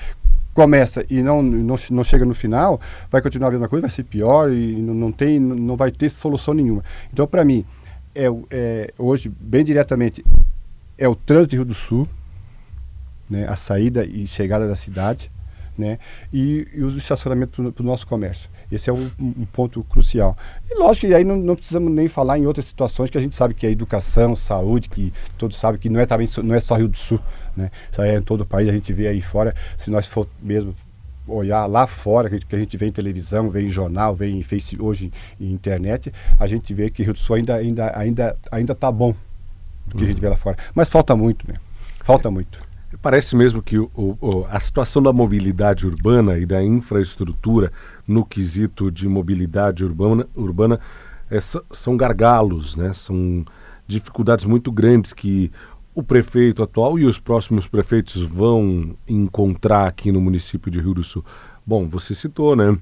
começa 0.54 1.04
e 1.08 1.22
não, 1.22 1.42
não, 1.42 1.76
não 1.90 2.04
chega 2.04 2.24
no 2.24 2.34
final, 2.34 2.80
vai 3.10 3.22
continuar 3.22 3.48
a 3.48 3.52
mesma 3.52 3.68
coisa, 3.68 3.82
vai 3.82 3.90
ser 3.90 4.04
pior 4.04 4.50
e 4.52 4.76
não, 4.76 4.94
não 4.94 5.12
tem, 5.12 5.38
não 5.40 5.76
vai 5.76 5.90
ter 5.90 6.10
solução 6.10 6.54
nenhuma. 6.54 6.82
Então, 7.12 7.26
para 7.26 7.44
mim, 7.44 7.64
é, 8.14 8.26
é, 8.50 8.92
hoje, 8.98 9.28
bem 9.28 9.64
diretamente, 9.64 10.24
é 10.98 11.08
o 11.08 11.14
trânsito 11.14 11.50
de 11.50 11.56
Rio 11.56 11.64
do 11.64 11.74
Sul, 11.74 12.06
né, 13.28 13.46
a 13.48 13.56
saída 13.56 14.04
e 14.04 14.26
chegada 14.26 14.68
da 14.68 14.76
cidade, 14.76 15.30
né, 15.76 15.98
e, 16.32 16.68
e 16.74 16.84
o 16.84 16.96
estacionamento 16.98 17.72
para 17.72 17.82
o 17.82 17.86
nosso 17.86 18.06
comércio. 18.06 18.48
Esse 18.74 18.88
é 18.88 18.92
um, 18.92 19.10
um, 19.20 19.44
ponto 19.52 19.84
crucial. 19.84 20.36
E 20.70 20.74
lógico 20.78 21.06
que 21.06 21.14
aí 21.14 21.24
não, 21.24 21.36
não, 21.36 21.54
precisamos 21.54 21.92
nem 21.92 22.08
falar 22.08 22.38
em 22.38 22.46
outras 22.46 22.64
situações 22.64 23.10
que 23.10 23.18
a 23.18 23.20
gente 23.20 23.34
sabe 23.34 23.54
que 23.54 23.66
é 23.66 23.70
educação, 23.70 24.34
saúde, 24.34 24.88
que 24.88 25.12
todos 25.36 25.58
sabem 25.58 25.78
que 25.78 25.88
não 25.88 26.00
é, 26.00 26.06
também, 26.06 26.26
não 26.42 26.54
é 26.54 26.60
só 26.60 26.74
Rio 26.74 26.88
do 26.88 26.96
Sul. 26.96 27.20
Né? 27.56 27.70
Isso 27.90 28.00
aí 28.00 28.10
é 28.10 28.16
em 28.16 28.22
todo 28.22 28.42
o 28.42 28.46
país, 28.46 28.68
a 28.68 28.72
gente 28.72 28.92
vê 28.92 29.08
aí 29.08 29.20
fora, 29.20 29.54
se 29.76 29.90
nós 29.90 30.06
for 30.06 30.26
mesmo 30.40 30.74
olhar 31.26 31.66
lá 31.66 31.86
fora, 31.86 32.28
que, 32.28 32.38
que 32.40 32.56
a 32.56 32.58
gente 32.58 32.76
vê 32.76 32.86
em 32.86 32.92
televisão, 32.92 33.50
vê 33.50 33.62
em 33.62 33.68
jornal, 33.68 34.14
vê 34.14 34.28
em 34.28 34.42
face, 34.42 34.80
hoje 34.80 35.12
em 35.40 35.52
internet, 35.52 36.12
a 36.38 36.46
gente 36.46 36.72
vê 36.74 36.90
que 36.90 37.02
Rio 37.02 37.12
do 37.12 37.18
Sul 37.18 37.36
ainda 37.36 37.56
ainda 37.56 37.96
ainda 37.96 38.36
ainda 38.50 38.72
está 38.72 38.90
bom 38.90 39.14
do 39.86 39.92
que 39.92 39.98
uhum. 39.98 40.04
a 40.04 40.06
gente 40.06 40.20
vê 40.20 40.28
lá 40.28 40.36
fora. 40.36 40.56
Mas 40.74 40.88
falta 40.88 41.14
muito, 41.14 41.46
né? 41.46 41.54
Falta 42.04 42.30
muito. 42.30 42.71
Parece 43.00 43.34
mesmo 43.34 43.62
que 43.62 43.78
o, 43.78 43.90
o, 43.94 44.46
a 44.50 44.60
situação 44.60 45.02
da 45.02 45.12
mobilidade 45.12 45.86
urbana 45.86 46.38
e 46.38 46.44
da 46.44 46.62
infraestrutura 46.62 47.72
no 48.06 48.24
quesito 48.24 48.90
de 48.90 49.08
mobilidade 49.08 49.84
urbana, 49.84 50.26
urbana 50.34 50.78
é, 51.30 51.38
são 51.40 51.96
gargalos, 51.96 52.76
né? 52.76 52.92
são 52.92 53.44
dificuldades 53.86 54.44
muito 54.44 54.70
grandes 54.70 55.12
que 55.12 55.50
o 55.94 56.02
prefeito 56.02 56.62
atual 56.62 56.98
e 56.98 57.04
os 57.04 57.18
próximos 57.18 57.66
prefeitos 57.66 58.22
vão 58.22 58.94
encontrar 59.06 59.86
aqui 59.86 60.10
no 60.10 60.20
município 60.20 60.70
de 60.70 60.80
Rio 60.80 60.94
do 60.94 61.04
Sul. 61.04 61.24
Bom, 61.66 61.86
você 61.86 62.14
citou, 62.14 62.56
né? 62.56 62.76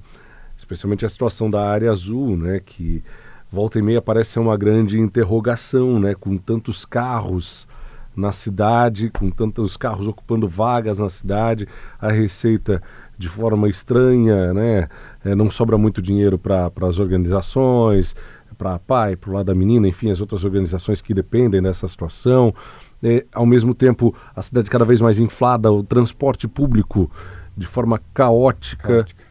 Especialmente 0.57 1.05
a 1.05 1.09
situação 1.09 1.49
da 1.49 1.67
área 1.67 1.91
azul, 1.91 2.37
né? 2.37 2.61
Que 2.65 3.03
volta 3.51 3.79
e 3.79 3.81
meia 3.81 4.01
parece 4.01 4.31
ser 4.31 4.39
uma 4.39 4.55
grande 4.55 4.97
interrogação, 4.97 5.99
né? 5.99 6.15
Com 6.15 6.37
tantos 6.37 6.85
carros 6.85 7.67
na 8.15 8.31
cidade, 8.31 9.09
com 9.09 9.29
tantos 9.29 9.77
carros 9.77 10.07
ocupando 10.07 10.47
vagas 10.47 10.99
na 10.99 11.09
cidade, 11.09 11.67
a 11.99 12.11
receita 12.11 12.81
de 13.17 13.29
forma 13.29 13.69
estranha, 13.69 14.53
né? 14.53 14.89
É, 15.23 15.35
não 15.35 15.49
sobra 15.49 15.77
muito 15.77 16.01
dinheiro 16.01 16.37
para 16.37 16.71
as 16.81 16.99
organizações, 16.99 18.15
para 18.57 18.75
a 18.75 18.79
PAI, 18.79 19.15
para 19.15 19.29
o 19.29 19.33
lado 19.33 19.45
da 19.45 19.55
menina, 19.55 19.87
enfim, 19.87 20.11
as 20.11 20.21
outras 20.21 20.43
organizações 20.43 21.01
que 21.01 21.13
dependem 21.13 21.61
dessa 21.61 21.87
situação. 21.87 22.53
É, 23.01 23.25
ao 23.33 23.45
mesmo 23.45 23.73
tempo, 23.73 24.15
a 24.35 24.41
cidade 24.41 24.69
cada 24.69 24.85
vez 24.85 25.01
mais 25.01 25.17
inflada, 25.17 25.71
o 25.71 25.83
transporte 25.83 26.47
público 26.47 27.09
de 27.55 27.65
forma 27.65 27.99
caótica. 28.13 28.87
caótica. 28.87 29.23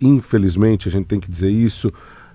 Infelizmente, 0.00 0.88
a 0.88 0.90
gente 0.90 1.06
tem 1.06 1.20
que 1.20 1.30
dizer 1.30 1.50
isso. 1.50 1.92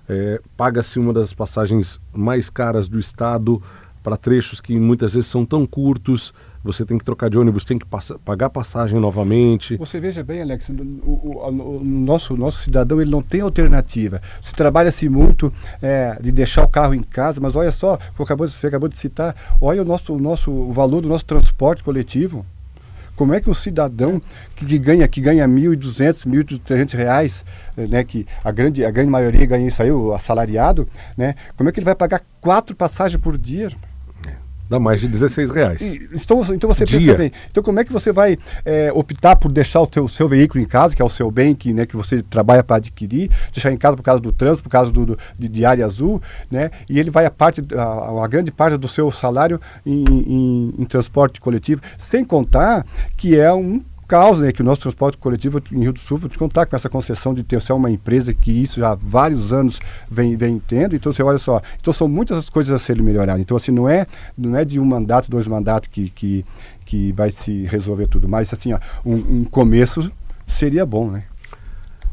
É, 0.08 0.40
Paga-se 0.56 0.98
uma 0.98 1.12
das 1.12 1.32
passagens 1.32 2.00
mais 2.12 2.50
caras 2.50 2.88
do 2.88 2.98
estado 2.98 3.62
para 4.04 4.18
trechos 4.18 4.60
que 4.60 4.78
muitas 4.78 5.14
vezes 5.14 5.30
são 5.30 5.46
tão 5.46 5.64
curtos, 5.66 6.34
você 6.62 6.84
tem 6.84 6.98
que 6.98 7.04
trocar 7.04 7.30
de 7.30 7.38
ônibus, 7.38 7.64
tem 7.64 7.78
que 7.78 7.86
passa, 7.86 8.18
pagar 8.18 8.50
passagem 8.50 9.00
novamente. 9.00 9.78
Você 9.78 9.98
veja 9.98 10.22
bem, 10.22 10.42
Alex, 10.42 10.68
o, 10.68 10.72
o, 10.72 11.78
o 11.78 11.82
nosso, 11.82 12.36
nosso 12.36 12.58
cidadão 12.58 13.00
ele 13.00 13.10
não 13.10 13.22
tem 13.22 13.40
alternativa. 13.40 14.20
Se 14.42 14.52
trabalha-se 14.52 15.08
muito 15.08 15.50
é, 15.80 16.18
de 16.20 16.30
deixar 16.30 16.64
o 16.64 16.68
carro 16.68 16.94
em 16.94 17.02
casa, 17.02 17.40
mas 17.40 17.56
olha 17.56 17.72
só, 17.72 17.98
acabou, 18.18 18.46
você 18.46 18.66
acabou 18.66 18.90
de 18.90 18.96
citar, 18.96 19.34
olha 19.58 19.80
o 19.80 19.84
nosso, 19.86 20.12
o 20.12 20.20
nosso 20.20 20.50
o 20.50 20.72
valor 20.72 21.00
do 21.00 21.08
nosso 21.08 21.24
transporte 21.24 21.82
coletivo. 21.82 22.44
Como 23.16 23.32
é 23.32 23.40
que 23.40 23.48
um 23.48 23.54
cidadão 23.54 24.20
que, 24.54 24.66
que 24.66 24.78
ganha 24.78 25.08
que 25.08 25.20
ganha 25.20 25.48
1.200, 25.48 26.26
1.300 26.26 26.94
reais, 26.94 27.44
né, 27.76 28.04
que 28.04 28.26
a 28.42 28.50
grande, 28.50 28.84
a 28.84 28.90
grande 28.90 29.10
maioria 29.10 29.46
ganha 29.46 29.66
isso 29.66 29.82
aí, 29.82 29.90
o 29.90 30.12
assalariado, 30.12 30.86
né, 31.16 31.36
como 31.56 31.68
é 31.68 31.72
que 31.72 31.78
ele 31.78 31.84
vai 31.84 31.94
pagar 31.94 32.22
quatro 32.40 32.76
passagens 32.76 33.20
por 33.22 33.38
dia? 33.38 33.70
Dá 34.68 34.80
mais 34.80 35.00
de 35.00 35.08
16 35.08 35.50
reais. 35.50 35.98
então, 36.12 36.42
então 36.54 36.68
você 36.68 36.84
Dia. 36.84 36.98
pensa 36.98 37.18
bem. 37.18 37.32
Então 37.50 37.62
como 37.62 37.78
é 37.80 37.84
que 37.84 37.92
você 37.92 38.12
vai 38.12 38.38
é, 38.64 38.90
optar 38.92 39.36
por 39.36 39.52
deixar 39.52 39.80
o 39.80 39.86
teu, 39.86 40.08
seu 40.08 40.28
veículo 40.28 40.62
em 40.62 40.66
casa, 40.66 40.96
que 40.96 41.02
é 41.02 41.04
o 41.04 41.08
seu 41.08 41.30
bem, 41.30 41.54
que, 41.54 41.72
né, 41.72 41.84
que 41.84 41.96
você 41.96 42.22
trabalha 42.22 42.64
para 42.64 42.76
adquirir, 42.76 43.30
deixar 43.52 43.72
em 43.72 43.76
casa 43.76 43.96
por 43.96 44.02
causa 44.02 44.20
do 44.20 44.32
trânsito, 44.32 44.62
por 44.62 44.70
causa 44.70 44.90
do, 44.90 45.04
do 45.04 45.18
de, 45.38 45.48
de, 45.48 45.64
área 45.64 45.84
azul, 45.84 46.20
né? 46.50 46.70
E 46.88 46.98
ele 46.98 47.10
vai 47.10 47.26
a 47.26 47.30
parte, 47.30 47.62
a, 47.76 48.12
uma 48.12 48.28
grande 48.28 48.50
parte 48.50 48.76
do 48.76 48.88
seu 48.88 49.10
salário 49.12 49.60
em, 49.84 50.04
em, 50.08 50.74
em 50.78 50.84
transporte 50.84 51.40
coletivo, 51.40 51.82
sem 51.98 52.24
contar 52.24 52.86
que 53.16 53.38
é 53.38 53.52
um 53.52 53.82
causa 54.06 54.42
né, 54.42 54.52
que 54.52 54.62
o 54.62 54.64
nosso 54.64 54.82
transporte 54.82 55.18
coletivo 55.18 55.62
em 55.72 55.80
Rio 55.80 55.92
do 55.92 55.98
Sul, 55.98 56.18
vou 56.18 56.28
te 56.28 56.38
contar 56.38 56.66
com 56.66 56.76
essa 56.76 56.88
concessão 56.88 57.34
de 57.34 57.42
ter 57.42 57.60
ser 57.60 57.72
uma 57.72 57.90
empresa 57.90 58.32
que 58.32 58.50
isso 58.50 58.80
já 58.80 58.92
há 58.92 58.94
vários 58.94 59.52
anos 59.52 59.78
vem, 60.10 60.36
vem 60.36 60.58
tendo, 60.58 60.94
então 60.94 61.12
você 61.12 61.22
olha 61.22 61.38
só, 61.38 61.60
então 61.80 61.92
são 61.92 62.08
muitas 62.08 62.48
coisas 62.48 62.74
a 62.74 62.78
serem 62.78 63.02
melhoradas. 63.02 63.40
Então 63.40 63.56
assim, 63.56 63.72
não 63.72 63.88
é, 63.88 64.06
não 64.36 64.56
é 64.56 64.64
de 64.64 64.78
um 64.78 64.84
mandato, 64.84 65.30
dois 65.30 65.46
mandatos 65.46 65.88
que, 65.90 66.10
que, 66.10 66.44
que 66.84 67.12
vai 67.12 67.30
se 67.30 67.64
resolver 67.64 68.06
tudo, 68.06 68.28
mas 68.28 68.52
assim, 68.52 68.72
ó, 68.72 68.78
um, 69.04 69.14
um 69.14 69.44
começo 69.44 70.10
seria 70.46 70.84
bom, 70.84 71.10
né? 71.10 71.24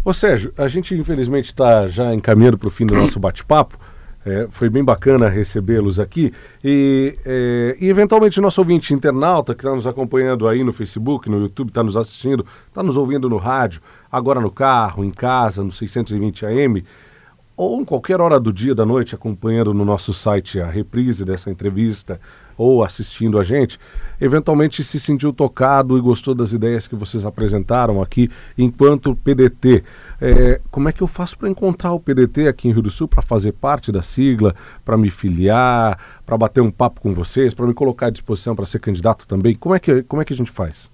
Ô 0.03 0.13
Sérgio, 0.13 0.51
a 0.57 0.67
gente 0.67 0.95
infelizmente 0.95 1.45
está 1.45 1.87
já 1.87 2.13
encaminhando 2.13 2.57
para 2.57 2.67
o 2.67 2.71
fim 2.71 2.87
do 2.87 2.95
nosso 2.95 3.19
bate-papo, 3.19 3.77
é, 4.25 4.47
foi 4.49 4.69
bem 4.69 4.83
bacana 4.83 5.27
recebê-los 5.27 5.99
aqui. 5.99 6.31
E, 6.63 7.17
é, 7.25 7.77
e, 7.79 7.89
eventualmente, 7.89 8.39
nosso 8.39 8.61
ouvinte 8.61 8.93
internauta 8.93 9.55
que 9.55 9.61
está 9.61 9.75
nos 9.75 9.87
acompanhando 9.87 10.47
aí 10.47 10.63
no 10.63 10.71
Facebook, 10.71 11.29
no 11.29 11.39
YouTube, 11.39 11.69
está 11.69 11.83
nos 11.83 11.97
assistindo, 11.97 12.45
está 12.67 12.83
nos 12.83 12.97
ouvindo 12.97 13.29
no 13.29 13.37
rádio, 13.37 13.81
agora 14.11 14.39
no 14.39 14.51
carro, 14.51 15.03
em 15.03 15.11
casa, 15.11 15.63
no 15.63 15.71
620 15.71 16.45
AM, 16.45 16.83
ou 17.57 17.81
em 17.81 17.85
qualquer 17.85 18.21
hora 18.21 18.39
do 18.39 18.51
dia, 18.53 18.73
da 18.73 18.85
noite, 18.85 19.13
acompanhando 19.13 19.73
no 19.73 19.85
nosso 19.85 20.13
site 20.13 20.59
a 20.59 20.67
reprise 20.67 21.25
dessa 21.25 21.49
entrevista 21.49 22.19
ou 22.57 22.83
assistindo 22.83 23.39
a 23.39 23.43
gente, 23.43 23.79
eventualmente 24.19 24.83
se 24.83 24.99
sentiu 24.99 25.33
tocado 25.33 25.97
e 25.97 26.01
gostou 26.01 26.35
das 26.35 26.53
ideias 26.53 26.87
que 26.87 26.95
vocês 26.95 27.25
apresentaram 27.25 28.01
aqui 28.01 28.29
enquanto 28.57 29.15
PDT. 29.15 29.83
É, 30.21 30.61
como 30.69 30.87
é 30.87 30.91
que 30.91 31.01
eu 31.01 31.07
faço 31.07 31.35
para 31.35 31.49
encontrar 31.49 31.93
o 31.93 31.99
PDT 31.99 32.47
aqui 32.47 32.67
em 32.67 32.71
Rio 32.71 32.83
do 32.83 32.91
Sul, 32.91 33.07
para 33.07 33.23
fazer 33.23 33.53
parte 33.53 33.91
da 33.91 34.03
sigla, 34.03 34.53
para 34.85 34.95
me 34.95 35.09
filiar, 35.09 35.97
para 36.25 36.37
bater 36.37 36.61
um 36.61 36.69
papo 36.69 37.01
com 37.01 37.11
vocês, 37.11 37.55
para 37.55 37.65
me 37.65 37.73
colocar 37.73 38.07
à 38.07 38.09
disposição 38.11 38.55
para 38.55 38.67
ser 38.67 38.79
candidato 38.79 39.27
também? 39.27 39.55
Como 39.55 39.73
é 39.73 39.79
que, 39.79 40.03
como 40.03 40.21
é 40.21 40.25
que 40.25 40.33
a 40.33 40.37
gente 40.37 40.51
faz? 40.51 40.91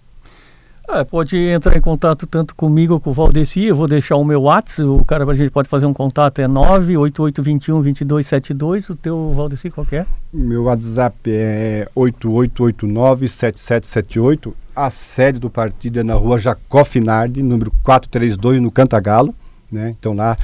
É, 0.89 1.03
pode 1.03 1.35
entrar 1.35 1.75
em 1.75 1.81
contato 1.81 2.25
tanto 2.25 2.55
comigo 2.55 2.93
ou 2.93 2.99
com 3.01 3.09
o 3.09 3.13
Valdeci, 3.13 3.65
eu 3.65 3.75
vou 3.75 3.89
deixar 3.89 4.15
o 4.15 4.23
meu 4.23 4.43
WhatsApp, 4.43 4.87
o 4.87 5.03
cara 5.03 5.29
a 5.29 5.33
gente 5.33 5.51
pode 5.51 5.67
fazer 5.67 5.85
um 5.85 5.93
contato, 5.93 6.39
é 6.39 6.47
98821 6.47 7.81
2272, 7.81 8.89
o 8.91 8.95
teu 8.95 9.33
Valdeci 9.33 9.69
qual 9.69 9.85
é? 9.91 10.05
Meu 10.31 10.63
WhatsApp 10.63 11.29
é 11.29 11.89
8889-7778, 11.93 14.53
a 14.77 14.91
sede 14.91 15.39
do 15.39 15.49
partido 15.49 15.99
é 15.99 16.03
na 16.03 16.13
rua 16.13 16.37
Jacó 16.37 16.85
Finardi, 16.85 17.41
número 17.41 17.71
432, 17.83 18.61
no 18.61 18.69
Cantagalo. 18.69 19.33
Né? 19.69 19.93
Então 19.99 20.13
lá 20.13 20.37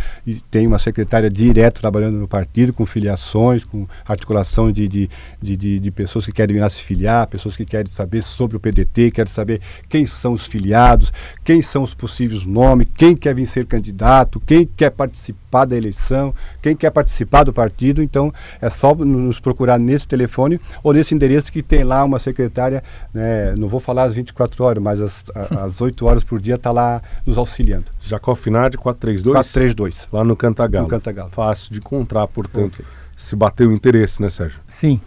tem 0.52 0.68
uma 0.68 0.78
secretária 0.78 1.30
direto 1.30 1.80
trabalhando 1.80 2.18
no 2.18 2.28
partido, 2.28 2.74
com 2.74 2.86
filiações, 2.86 3.64
com 3.64 3.88
articulação 4.06 4.70
de, 4.70 4.86
de, 4.88 5.10
de, 5.42 5.80
de, 5.80 5.92
pessoas 5.92 6.26
que 6.26 6.32
querem 6.34 6.58
vir 6.58 6.70
se 6.70 6.82
filiar, 6.82 7.26
pessoas 7.28 7.56
que 7.56 7.66
querem 7.66 7.90
saber 7.90 8.22
sobre 8.22 8.58
o 8.58 8.60
PDT, 8.60 9.12
querem 9.12 9.32
saber 9.32 9.62
quem 9.88 10.06
são 10.06 10.34
os 10.34 10.46
filiados, 10.46 11.14
quem 11.42 11.62
são 11.62 11.84
os 11.84 11.94
possíveis 11.94 12.46
nomes, 12.46 12.88
quem 12.96 13.16
quer 13.16 13.34
vir 13.34 13.48
ser 13.48 13.66
candidato, 13.66 14.42
quem 14.42 14.66
quer 14.66 14.90
participar 14.90 15.64
da 15.66 15.78
eleição, 15.78 16.36
quem 16.62 16.76
quer 16.76 16.92
participar 16.92 17.44
do 17.46 17.54
partido. 17.54 18.04
Então 18.04 18.34
é 18.62 18.70
só 18.70 18.94
nos 18.94 19.40
procurar 19.40 19.80
nesse 19.80 20.06
telefone 20.06 20.60
ou 20.84 20.92
nesse 20.92 21.16
endereço 21.16 21.50
que 21.50 21.64
tem 21.64 21.86
lá 21.86 22.04
uma 22.04 22.20
secretária, 22.20 22.84
né? 23.14 23.56
não 23.56 23.70
vou 23.70 23.80
falar 23.80 24.04
às 24.04 24.16
24 24.16 24.64
horas, 24.66 24.84
mas 24.84 25.02
às, 25.02 25.24
às 25.34 25.80
8 25.80 26.06
horas 26.06 26.26
por 26.26 26.42
dia 26.42 26.56
está 26.56 26.72
lá 26.72 27.02
nos 27.26 27.38
auxiliando. 27.38 27.86
Jacó 28.06 28.36
Finardi, 28.36 28.78
432? 28.78 29.34
432. 29.34 30.08
Lá 30.12 30.24
no 30.24 30.36
Cantagalo. 30.36 30.84
No 30.84 30.90
Cantagalo. 30.90 31.30
Fácil 31.30 31.72
de 31.72 31.80
encontrar, 31.80 32.28
portanto, 32.28 32.76
okay. 32.76 32.86
se 33.18 33.36
bater 33.36 33.68
o 33.68 33.72
interesse, 33.72 34.22
né, 34.22 34.30
Sérgio? 34.30 34.60
Sim. 34.68 35.00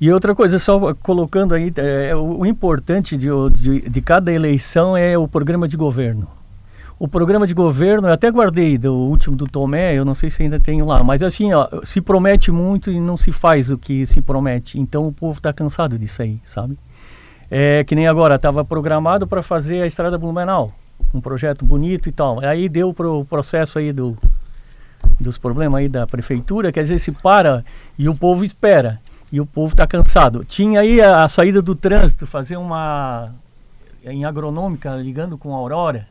E 0.00 0.12
outra 0.12 0.34
coisa, 0.34 0.58
só 0.58 0.92
colocando 0.94 1.54
aí, 1.54 1.72
é, 1.76 2.14
o, 2.16 2.40
o, 2.40 2.46
importante 2.46 3.16
de, 3.16 3.28
de, 3.52 3.88
de, 3.88 4.02
cada 4.02 4.32
eleição 4.32 4.96
é 4.96 5.16
o 5.16 5.28
programa 5.28 5.68
de 5.68 5.76
governo. 5.76 6.26
O 6.98 7.06
programa 7.06 7.46
de 7.46 7.54
governo, 7.54 8.08
eu 8.08 8.12
até 8.12 8.28
guardei 8.28 8.76
do 8.76 8.92
último 8.92 9.36
do 9.36 9.46
Tomé, 9.46 9.94
eu 9.94 10.04
não 10.04 10.14
sei 10.14 10.28
se 10.28 10.42
ainda 10.42 10.58
tenho 10.58 10.84
lá, 10.84 11.04
mas 11.04 11.22
assim, 11.22 11.52
ó, 11.52 11.68
se 11.84 12.00
promete 12.00 12.50
muito 12.50 12.90
e 12.90 12.98
não 12.98 13.16
se 13.16 13.30
faz 13.30 13.70
o 13.70 13.78
que 13.78 14.04
se 14.06 14.20
promete. 14.20 14.78
Então 14.78 15.06
o 15.06 15.12
povo 15.12 15.38
está 15.38 15.52
cansado 15.52 15.96
disso 15.96 16.22
aí, 16.22 16.40
sabe? 16.44 16.76
É 17.48 17.84
que 17.84 17.94
nem 17.94 18.08
agora, 18.08 18.34
estava 18.34 18.64
programado 18.64 19.24
para 19.26 19.42
fazer 19.42 19.82
a 19.82 19.86
Estrada 19.86 20.18
Blumenau, 20.18 20.72
um 21.12 21.20
projeto 21.20 21.64
bonito 21.64 22.08
e 22.08 22.12
tal. 22.12 22.40
Aí 22.40 22.68
deu 22.68 22.92
para 22.92 23.08
o 23.08 23.24
processo 23.24 23.78
aí 23.78 23.92
do, 23.92 24.16
dos 25.20 25.38
problemas 25.38 25.80
aí 25.80 25.88
da 25.88 26.06
prefeitura, 26.06 26.72
quer 26.72 26.82
dizer, 26.82 26.98
se 26.98 27.12
para 27.12 27.64
e 27.98 28.08
o 28.08 28.14
povo 28.14 28.44
espera 28.44 29.00
e 29.30 29.40
o 29.40 29.46
povo 29.46 29.72
está 29.72 29.86
cansado. 29.86 30.44
Tinha 30.44 30.80
aí 30.80 31.00
a, 31.00 31.24
a, 31.24 31.28
saída 31.28 31.62
do 31.62 31.74
trânsito, 31.74 32.26
fazer 32.26 32.56
uma 32.56 33.30
em 34.04 34.24
agronômica 34.24 34.94
ligando 34.96 35.38
com 35.38 35.54
a 35.54 35.58
Aurora, 35.58 36.08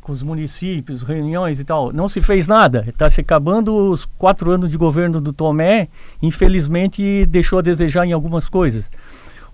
com 0.00 0.12
os 0.12 0.22
municípios, 0.22 1.02
reuniões 1.02 1.58
e 1.58 1.64
tal. 1.64 1.92
Não 1.92 2.08
se 2.08 2.20
fez 2.20 2.46
nada. 2.46 2.84
Está 2.86 3.08
se 3.08 3.22
acabando 3.22 3.74
os 3.74 4.04
quatro 4.04 4.50
anos 4.50 4.68
de 4.68 4.76
governo 4.76 5.20
do 5.20 5.32
Tomé. 5.32 5.88
Infelizmente 6.20 7.24
deixou 7.24 7.60
a 7.60 7.62
desejar 7.62 8.04
em 8.04 8.12
algumas 8.12 8.48
coisas. 8.48 8.92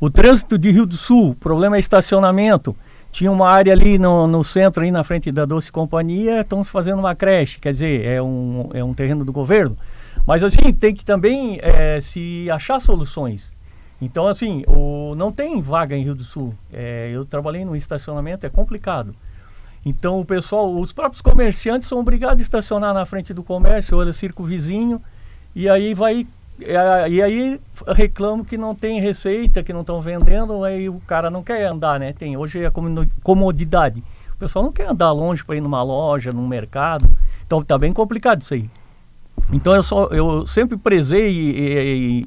O 0.01 0.11
trânsito 0.11 0.59
de 0.59 0.71
Rio 0.71 0.87
do 0.87 0.97
Sul, 0.97 1.37
problema 1.39 1.77
é 1.77 1.79
estacionamento. 1.79 2.75
Tinha 3.11 3.31
uma 3.31 3.51
área 3.51 3.73
ali 3.73 3.99
no, 3.99 4.27
no 4.27 4.45
centro, 4.45 4.83
aí 4.83 4.91
na 4.91 5.03
frente 5.03 5.33
da 5.33 5.45
Doce 5.45 5.71
Companhia, 5.73 6.41
estão 6.41 6.63
fazendo 6.63 7.01
uma 7.01 7.15
creche, 7.15 7.59
quer 7.59 7.73
dizer, 7.73 8.05
é 8.05 8.23
um, 8.23 8.71
é 8.73 8.85
um 8.85 8.95
terreno 8.95 9.25
do 9.25 9.33
governo. 9.33 9.77
Mas 10.27 10.45
assim, 10.45 10.73
tem 10.73 10.95
que 10.95 11.05
também 11.05 11.59
é, 11.61 12.01
se 12.01 12.49
achar 12.51 12.81
soluções. 12.81 13.53
Então, 14.01 14.27
assim, 14.27 14.63
o, 14.67 15.15
não 15.15 15.31
tem 15.31 15.61
vaga 15.61 15.97
em 15.97 16.03
Rio 16.03 16.15
do 16.15 16.25
Sul. 16.25 16.55
É, 16.73 17.11
eu 17.13 17.25
trabalhei 17.25 17.65
no 17.65 17.77
estacionamento, 17.77 18.47
é 18.47 18.51
complicado. 18.51 19.15
Então, 19.85 20.21
o 20.21 20.25
pessoal, 20.25 20.75
os 20.79 20.93
próprios 20.93 21.21
comerciantes 21.23 21.89
são 21.89 21.99
obrigados 21.99 22.41
a 22.41 22.43
estacionar 22.43 22.95
na 22.95 23.05
frente 23.05 23.35
do 23.35 23.43
comércio, 23.43 23.97
olha, 23.97 24.13
circo 24.13 24.45
vizinho, 24.45 25.03
e 25.55 25.69
aí 25.69 25.95
vai. 25.95 26.27
E 27.09 27.23
aí 27.23 27.61
reclamo 27.89 28.45
que 28.45 28.59
não 28.59 28.75
tem 28.75 29.01
receita, 29.01 29.63
que 29.63 29.73
não 29.73 29.81
estão 29.81 30.01
vendendo, 30.01 30.63
aí 30.65 30.89
o 30.89 31.01
cara 31.07 31.31
não 31.31 31.43
quer 31.43 31.67
andar, 31.67 31.99
né? 31.99 32.13
Tem, 32.13 32.37
hoje 32.37 32.63
é 32.63 32.67
a 32.67 32.73
comodidade. 33.23 34.03
O 34.33 34.37
pessoal 34.37 34.65
não 34.65 34.73
quer 34.73 34.89
andar 34.89 35.13
longe 35.13 35.45
para 35.45 35.57
ir 35.57 35.61
numa 35.61 35.83
loja, 35.83 36.33
num 36.33 36.47
mercado. 36.47 37.11
Então 37.47 37.63
tá 37.63 37.79
bem 37.79 37.93
complicado 37.93 38.43
isso 38.43 38.55
aí. 38.55 38.69
Então 39.53 39.75
eu, 39.75 39.83
só, 39.83 40.07
eu 40.07 40.47
sempre 40.47 40.77
prezei 40.77 41.31
e, 41.31 41.51
e, 41.51 42.21
e 42.21 42.27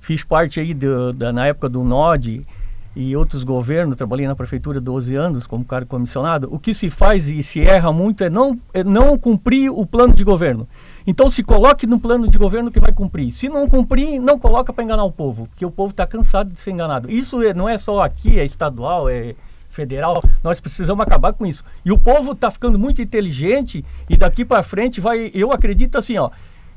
fiz 0.00 0.22
parte 0.22 0.60
aí 0.60 0.72
do, 0.72 1.12
da, 1.12 1.32
na 1.32 1.46
época 1.46 1.68
do 1.68 1.82
NOD 1.82 2.46
e 2.94 3.14
outros 3.14 3.44
governos, 3.44 3.96
trabalhei 3.96 4.26
na 4.26 4.34
prefeitura 4.34 4.80
12 4.80 5.14
anos 5.14 5.46
como 5.46 5.64
cara 5.64 5.84
comissionado. 5.84 6.48
O 6.50 6.58
que 6.58 6.72
se 6.72 6.88
faz 6.88 7.28
e 7.28 7.42
se 7.42 7.60
erra 7.60 7.92
muito 7.92 8.24
é 8.24 8.30
não, 8.30 8.58
é 8.72 8.82
não 8.82 9.18
cumprir 9.18 9.70
o 9.70 9.84
plano 9.84 10.14
de 10.14 10.24
governo. 10.24 10.66
Então 11.06 11.30
se 11.30 11.42
coloque 11.42 11.86
no 11.86 12.00
plano 12.00 12.28
de 12.28 12.36
governo 12.36 12.70
que 12.70 12.80
vai 12.80 12.92
cumprir. 12.92 13.30
Se 13.30 13.48
não 13.48 13.68
cumprir, 13.68 14.18
não 14.20 14.38
coloca 14.38 14.72
para 14.72 14.82
enganar 14.82 15.04
o 15.04 15.12
povo, 15.12 15.46
porque 15.46 15.64
o 15.64 15.70
povo 15.70 15.92
está 15.92 16.06
cansado 16.06 16.52
de 16.52 16.60
ser 16.60 16.72
enganado. 16.72 17.10
Isso 17.10 17.42
é, 17.42 17.54
não 17.54 17.68
é 17.68 17.78
só 17.78 18.00
aqui, 18.00 18.38
é 18.40 18.44
estadual, 18.44 19.08
é 19.08 19.34
federal, 19.68 20.22
nós 20.42 20.58
precisamos 20.58 21.02
acabar 21.02 21.32
com 21.34 21.46
isso. 21.46 21.62
E 21.84 21.92
o 21.92 21.98
povo 21.98 22.32
está 22.32 22.50
ficando 22.50 22.78
muito 22.78 23.02
inteligente 23.02 23.84
e 24.08 24.16
daqui 24.16 24.44
para 24.44 24.62
frente 24.62 25.00
vai, 25.00 25.30
eu 25.34 25.52
acredito 25.52 25.98
assim, 25.98 26.16
ó, 26.16 26.30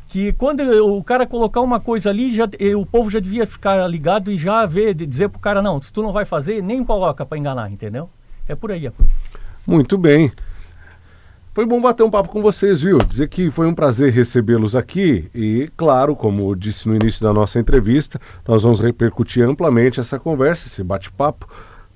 que 0.07 0.33
quando 0.33 0.61
o 0.85 1.03
cara 1.03 1.25
colocar 1.25 1.61
uma 1.61 1.79
coisa 1.79 2.09
ali, 2.09 2.35
já, 2.35 2.45
o 2.75 2.85
povo 2.85 3.09
já 3.09 3.19
devia 3.19 3.47
ficar 3.47 3.87
ligado 3.87 4.31
e 4.31 4.37
já 4.37 4.65
ver, 4.65 4.93
dizer 4.93 5.29
pro 5.29 5.39
cara, 5.39 5.61
não, 5.61 5.81
se 5.81 5.93
tu 5.93 6.03
não 6.03 6.11
vai 6.11 6.25
fazer, 6.25 6.61
nem 6.61 6.83
coloca 6.83 7.25
para 7.25 7.37
enganar, 7.37 7.71
entendeu? 7.71 8.09
É 8.47 8.55
por 8.55 8.71
aí 8.71 8.85
a 8.85 8.91
coisa. 8.91 9.11
Muito 9.65 9.97
bem. 9.97 10.31
Foi 11.51 11.65
bom 11.65 11.81
bater 11.81 12.03
um 12.03 12.11
papo 12.11 12.29
com 12.29 12.41
vocês, 12.41 12.83
viu? 12.83 12.99
Dizer 12.99 13.27
que 13.27 13.49
foi 13.49 13.65
um 13.65 13.73
prazer 13.73 14.11
recebê-los 14.11 14.75
aqui 14.75 15.29
e, 15.33 15.67
claro, 15.75 16.15
como 16.15 16.55
disse 16.55 16.87
no 16.87 16.95
início 16.95 17.23
da 17.23 17.33
nossa 17.33 17.59
entrevista, 17.59 18.21
nós 18.47 18.61
vamos 18.61 18.79
repercutir 18.79 19.43
amplamente 19.43 19.99
essa 19.99 20.19
conversa, 20.19 20.67
esse 20.67 20.83
bate-papo 20.83 21.47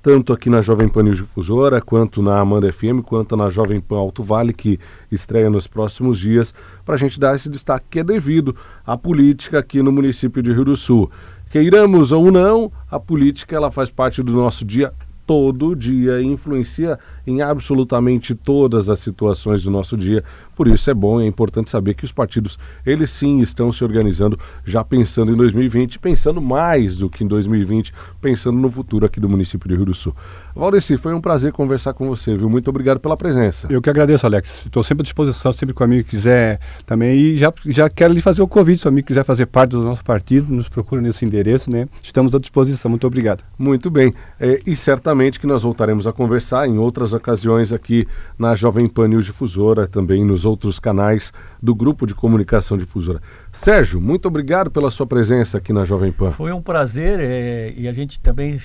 tanto 0.02 0.34
aqui 0.34 0.50
na 0.50 0.62
Jovem 0.62 0.90
Pan 0.90 1.06
Difusora, 1.06 1.80
quanto 1.80 2.22
na 2.22 2.38
Amanda 2.38 2.70
FM, 2.74 3.02
quanto 3.06 3.38
na 3.38 3.50
Jovem 3.50 3.80
Pan 3.80 4.00
Alto 4.00 4.22
Vale, 4.22 4.54
que 4.54 4.78
estreia 5.10 5.50
nos 5.50 5.66
próximos 5.66 6.20
dias, 6.20 6.54
para 6.84 6.96
a 6.96 6.98
gente 6.98 7.18
dar 7.18 7.34
esse 7.34 7.48
destaque 7.48 7.86
que 7.90 8.00
é 8.00 8.04
devido 8.04 8.54
à 8.86 8.98
política 8.98 9.60
aqui 9.60 9.82
no 9.82 9.94
município 9.94 10.44
de 10.44 10.52
Rio 10.52 10.66
do 10.66 10.76
Sul. 10.76 11.10
Queiramos 11.50 12.12
ou 12.12 12.30
não, 12.32 12.70
a 12.92 13.00
política 13.00 13.56
ela 13.56 13.72
faz 13.72 13.90
parte 13.90 14.22
do 14.22 14.34
nosso 14.34 14.66
dia 14.66 14.92
todo 15.26 15.76
dia 15.76 16.20
e 16.22 16.26
influencia 16.26 17.00
em 17.26 17.42
absolutamente 17.42 18.36
todas 18.36 18.90
as 18.90 19.00
situações 19.00 19.64
do 19.64 19.72
nosso 19.72 19.98
dia. 19.98 20.24
Por 20.56 20.68
isso 20.68 20.90
é 20.90 20.94
bom 20.94 21.22
e 21.22 21.26
é 21.26 21.28
importante 21.28 21.70
saber 21.70 21.94
que 21.94 22.06
os 22.06 22.12
partidos, 22.12 22.58
eles 22.86 23.12
sim 23.12 23.40
estão 23.40 23.72
se 23.72 23.84
organizando, 23.84 24.40
já 24.66 24.84
pensando 24.84 25.32
em 25.32 25.36
2020, 25.36 26.00
pensando 26.00 26.42
mais 26.42 26.98
do 26.98 27.10
que 27.10 27.24
em 27.24 27.28
2020, 27.28 27.94
pensando 28.22 28.58
no 28.58 28.70
futuro 28.70 29.06
aqui 29.06 29.20
do 29.20 29.30
município 29.30 29.68
de 29.68 29.76
Rio 29.76 29.86
do 29.86 29.94
Sul. 29.94 30.16
Valdeci, 30.56 30.98
foi 30.98 31.14
um 31.14 31.22
prazer 31.22 31.52
conversar 31.52 31.94
com 31.94 32.08
você, 32.08 32.36
viu? 32.36 32.48
Muito 32.50 32.70
obrigado 32.70 33.00
pela 33.00 33.18
presença. 33.18 33.68
Eu 33.70 33.82
que 33.82 33.90
agradeço, 33.90 34.26
Alex. 34.26 34.66
Estou 34.66 34.84
sempre 34.84 35.02
à 35.02 35.04
disposição, 35.04 35.52
sempre 35.52 35.74
que 35.74 35.82
o 35.82 35.84
amigo 35.84 36.08
quiser 36.08 36.60
também. 36.86 37.18
E 37.18 37.38
já, 37.38 37.52
já 37.66 37.90
quero 37.90 38.14
lhe 38.14 38.22
fazer 38.22 38.42
o 38.42 38.48
convite, 38.48 38.82
se 38.82 38.86
o 38.86 38.90
amigo 38.90 39.08
quiser 39.08 39.24
fazer 39.24 39.48
parte 39.48 39.72
do 39.72 39.82
nosso 39.82 40.04
partido, 40.04 40.54
nos 40.54 40.70
procura 40.70 41.02
nesse 41.02 41.26
endereço, 41.26 41.72
né? 41.72 41.88
Estamos 42.04 42.36
à 42.36 42.40
disposição. 42.40 42.90
Muito 42.90 43.08
obrigado. 43.08 43.44
Muito 43.58 43.90
bem. 43.90 44.14
É, 44.40 44.62
e 44.66 44.76
certamente 44.76 45.40
que 45.40 45.48
nós 45.48 45.64
voltaremos 45.64 46.06
a 46.06 46.14
conversar 46.14 46.68
em 46.68 46.78
outras 46.78 47.14
ocasiões 47.14 47.74
aqui 47.74 48.08
na 48.38 48.54
Jovem 48.56 48.86
Pan 48.88 49.08
News 49.08 49.26
Difusora, 49.26 49.88
também 49.88 50.24
nos 50.24 50.43
outros 50.46 50.80
canais 50.80 51.32
do 51.62 51.74
Grupo 51.74 52.06
de 52.06 52.16
Comunicação 52.16 52.78
Difusora. 52.78 53.22
Sérgio, 53.52 54.00
muito 54.02 54.28
obrigado 54.28 54.72
pela 54.72 54.92
sua 54.92 55.06
presença 55.06 55.58
aqui 55.58 55.72
na 55.72 55.86
Jovem 55.86 56.12
Pan. 56.12 56.32
Foi 56.32 56.52
um 56.52 56.62
prazer 56.62 57.20
é, 57.22 57.74
e 57.76 57.88
a 57.88 57.94
gente 57.94 58.20
também 58.20 58.58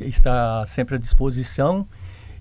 está 0.00 0.64
sempre 0.66 0.96
à 0.96 0.98
disposição. 0.98 1.86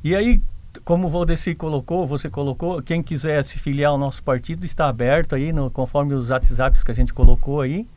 E 0.03 0.15
aí, 0.15 0.41
como 0.83 1.07
o 1.07 1.09
Valdeci 1.09 1.55
colocou, 1.55 2.05
você 2.05 2.29
colocou, 2.29 2.81
quem 2.81 3.01
quiser 3.01 3.43
se 3.43 3.59
filiar 3.59 3.91
ao 3.91 3.97
nosso 3.97 4.21
partido 4.23 4.65
está 4.65 4.87
aberto 4.87 5.35
aí, 5.35 5.53
no, 5.53 5.69
conforme 5.69 6.13
os 6.13 6.29
WhatsApps 6.29 6.83
que 6.83 6.91
a 6.91 6.95
gente 6.95 7.13
colocou 7.13 7.61
aí. 7.61 7.87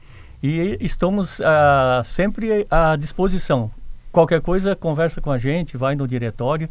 E 0.42 0.76
estamos 0.80 1.40
ah, 1.40 2.02
sempre 2.04 2.66
à 2.70 2.94
disposição. 2.96 3.70
Qualquer 4.12 4.40
coisa, 4.40 4.76
conversa 4.76 5.20
com 5.20 5.30
a 5.30 5.38
gente, 5.38 5.76
vai 5.76 5.94
no 5.94 6.06
diretório 6.06 6.68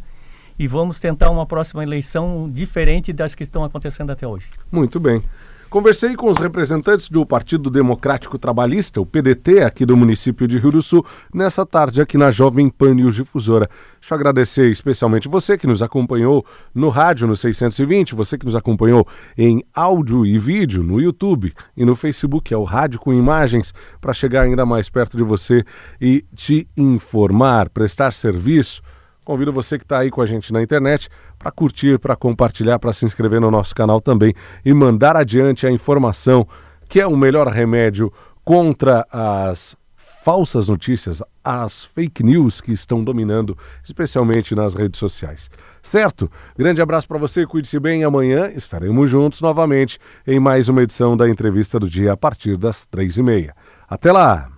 e 0.58 0.66
vamos 0.66 1.00
tentar 1.00 1.30
uma 1.30 1.46
próxima 1.46 1.82
eleição 1.82 2.50
diferente 2.50 3.12
das 3.12 3.34
que 3.34 3.42
estão 3.42 3.64
acontecendo 3.64 4.10
até 4.10 4.26
hoje. 4.26 4.48
Muito 4.70 4.98
bem. 4.98 5.22
Conversei 5.68 6.14
com 6.14 6.30
os 6.30 6.38
representantes 6.38 7.08
do 7.08 7.26
Partido 7.26 7.68
Democrático 7.68 8.38
Trabalhista, 8.38 9.00
o 9.00 9.04
PDT, 9.04 9.62
aqui 9.62 9.84
do 9.84 9.96
município 9.96 10.46
de 10.46 10.58
Rio 10.58 10.70
do 10.70 10.80
Sul, 10.80 11.04
nessa 11.34 11.66
tarde 11.66 12.00
aqui 12.00 12.16
na 12.16 12.30
Jovem 12.30 12.70
Pan 12.70 12.94
News 12.94 13.16
Difusora. 13.16 13.68
Deixa 14.00 14.14
eu 14.14 14.16
agradecer 14.16 14.70
especialmente 14.70 15.28
você 15.28 15.58
que 15.58 15.66
nos 15.66 15.82
acompanhou 15.82 16.46
no 16.72 16.88
rádio 16.88 17.26
no 17.26 17.34
620, 17.34 18.14
você 18.14 18.38
que 18.38 18.46
nos 18.46 18.54
acompanhou 18.54 19.06
em 19.36 19.64
áudio 19.74 20.24
e 20.24 20.38
vídeo 20.38 20.84
no 20.84 21.00
YouTube 21.00 21.52
e 21.76 21.84
no 21.84 21.96
Facebook, 21.96 22.54
é 22.54 22.56
o 22.56 22.62
Rádio 22.64 23.00
com 23.00 23.12
Imagens, 23.12 23.74
para 24.00 24.14
chegar 24.14 24.42
ainda 24.42 24.64
mais 24.64 24.88
perto 24.88 25.16
de 25.16 25.24
você 25.24 25.64
e 26.00 26.24
te 26.32 26.68
informar, 26.76 27.70
prestar 27.70 28.12
serviço 28.12 28.80
Convido 29.26 29.52
você 29.52 29.76
que 29.76 29.82
está 29.82 29.98
aí 29.98 30.08
com 30.08 30.22
a 30.22 30.26
gente 30.26 30.52
na 30.52 30.62
internet 30.62 31.08
para 31.36 31.50
curtir, 31.50 31.98
para 31.98 32.14
compartilhar, 32.14 32.78
para 32.78 32.92
se 32.92 33.04
inscrever 33.04 33.40
no 33.40 33.50
nosso 33.50 33.74
canal 33.74 34.00
também 34.00 34.32
e 34.64 34.72
mandar 34.72 35.16
adiante 35.16 35.66
a 35.66 35.70
informação 35.70 36.46
que 36.88 37.00
é 37.00 37.06
o 37.08 37.16
melhor 37.16 37.48
remédio 37.48 38.12
contra 38.44 39.04
as 39.10 39.76
falsas 40.22 40.68
notícias, 40.68 41.20
as 41.42 41.84
fake 41.84 42.22
news 42.22 42.60
que 42.60 42.70
estão 42.70 43.02
dominando, 43.02 43.58
especialmente 43.82 44.54
nas 44.54 44.74
redes 44.74 45.00
sociais. 45.00 45.50
Certo? 45.82 46.30
Grande 46.56 46.80
abraço 46.80 47.08
para 47.08 47.18
você, 47.18 47.44
cuide-se 47.44 47.80
bem. 47.80 48.04
Amanhã 48.04 48.52
estaremos 48.54 49.10
juntos 49.10 49.40
novamente 49.40 49.98
em 50.24 50.38
mais 50.38 50.68
uma 50.68 50.84
edição 50.84 51.16
da 51.16 51.28
entrevista 51.28 51.80
do 51.80 51.88
dia 51.88 52.12
a 52.12 52.16
partir 52.16 52.56
das 52.56 52.86
três 52.86 53.16
e 53.16 53.22
meia. 53.24 53.56
Até 53.88 54.12
lá! 54.12 54.55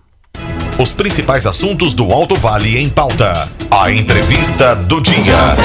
Os 0.79 0.93
principais 0.93 1.45
assuntos 1.45 1.93
do 1.93 2.13
Alto 2.13 2.37
Vale 2.37 2.79
em 2.79 2.89
pauta. 2.89 3.51
A 3.69 3.91
entrevista 3.91 4.77
do 4.77 5.01
dia. 5.01 5.57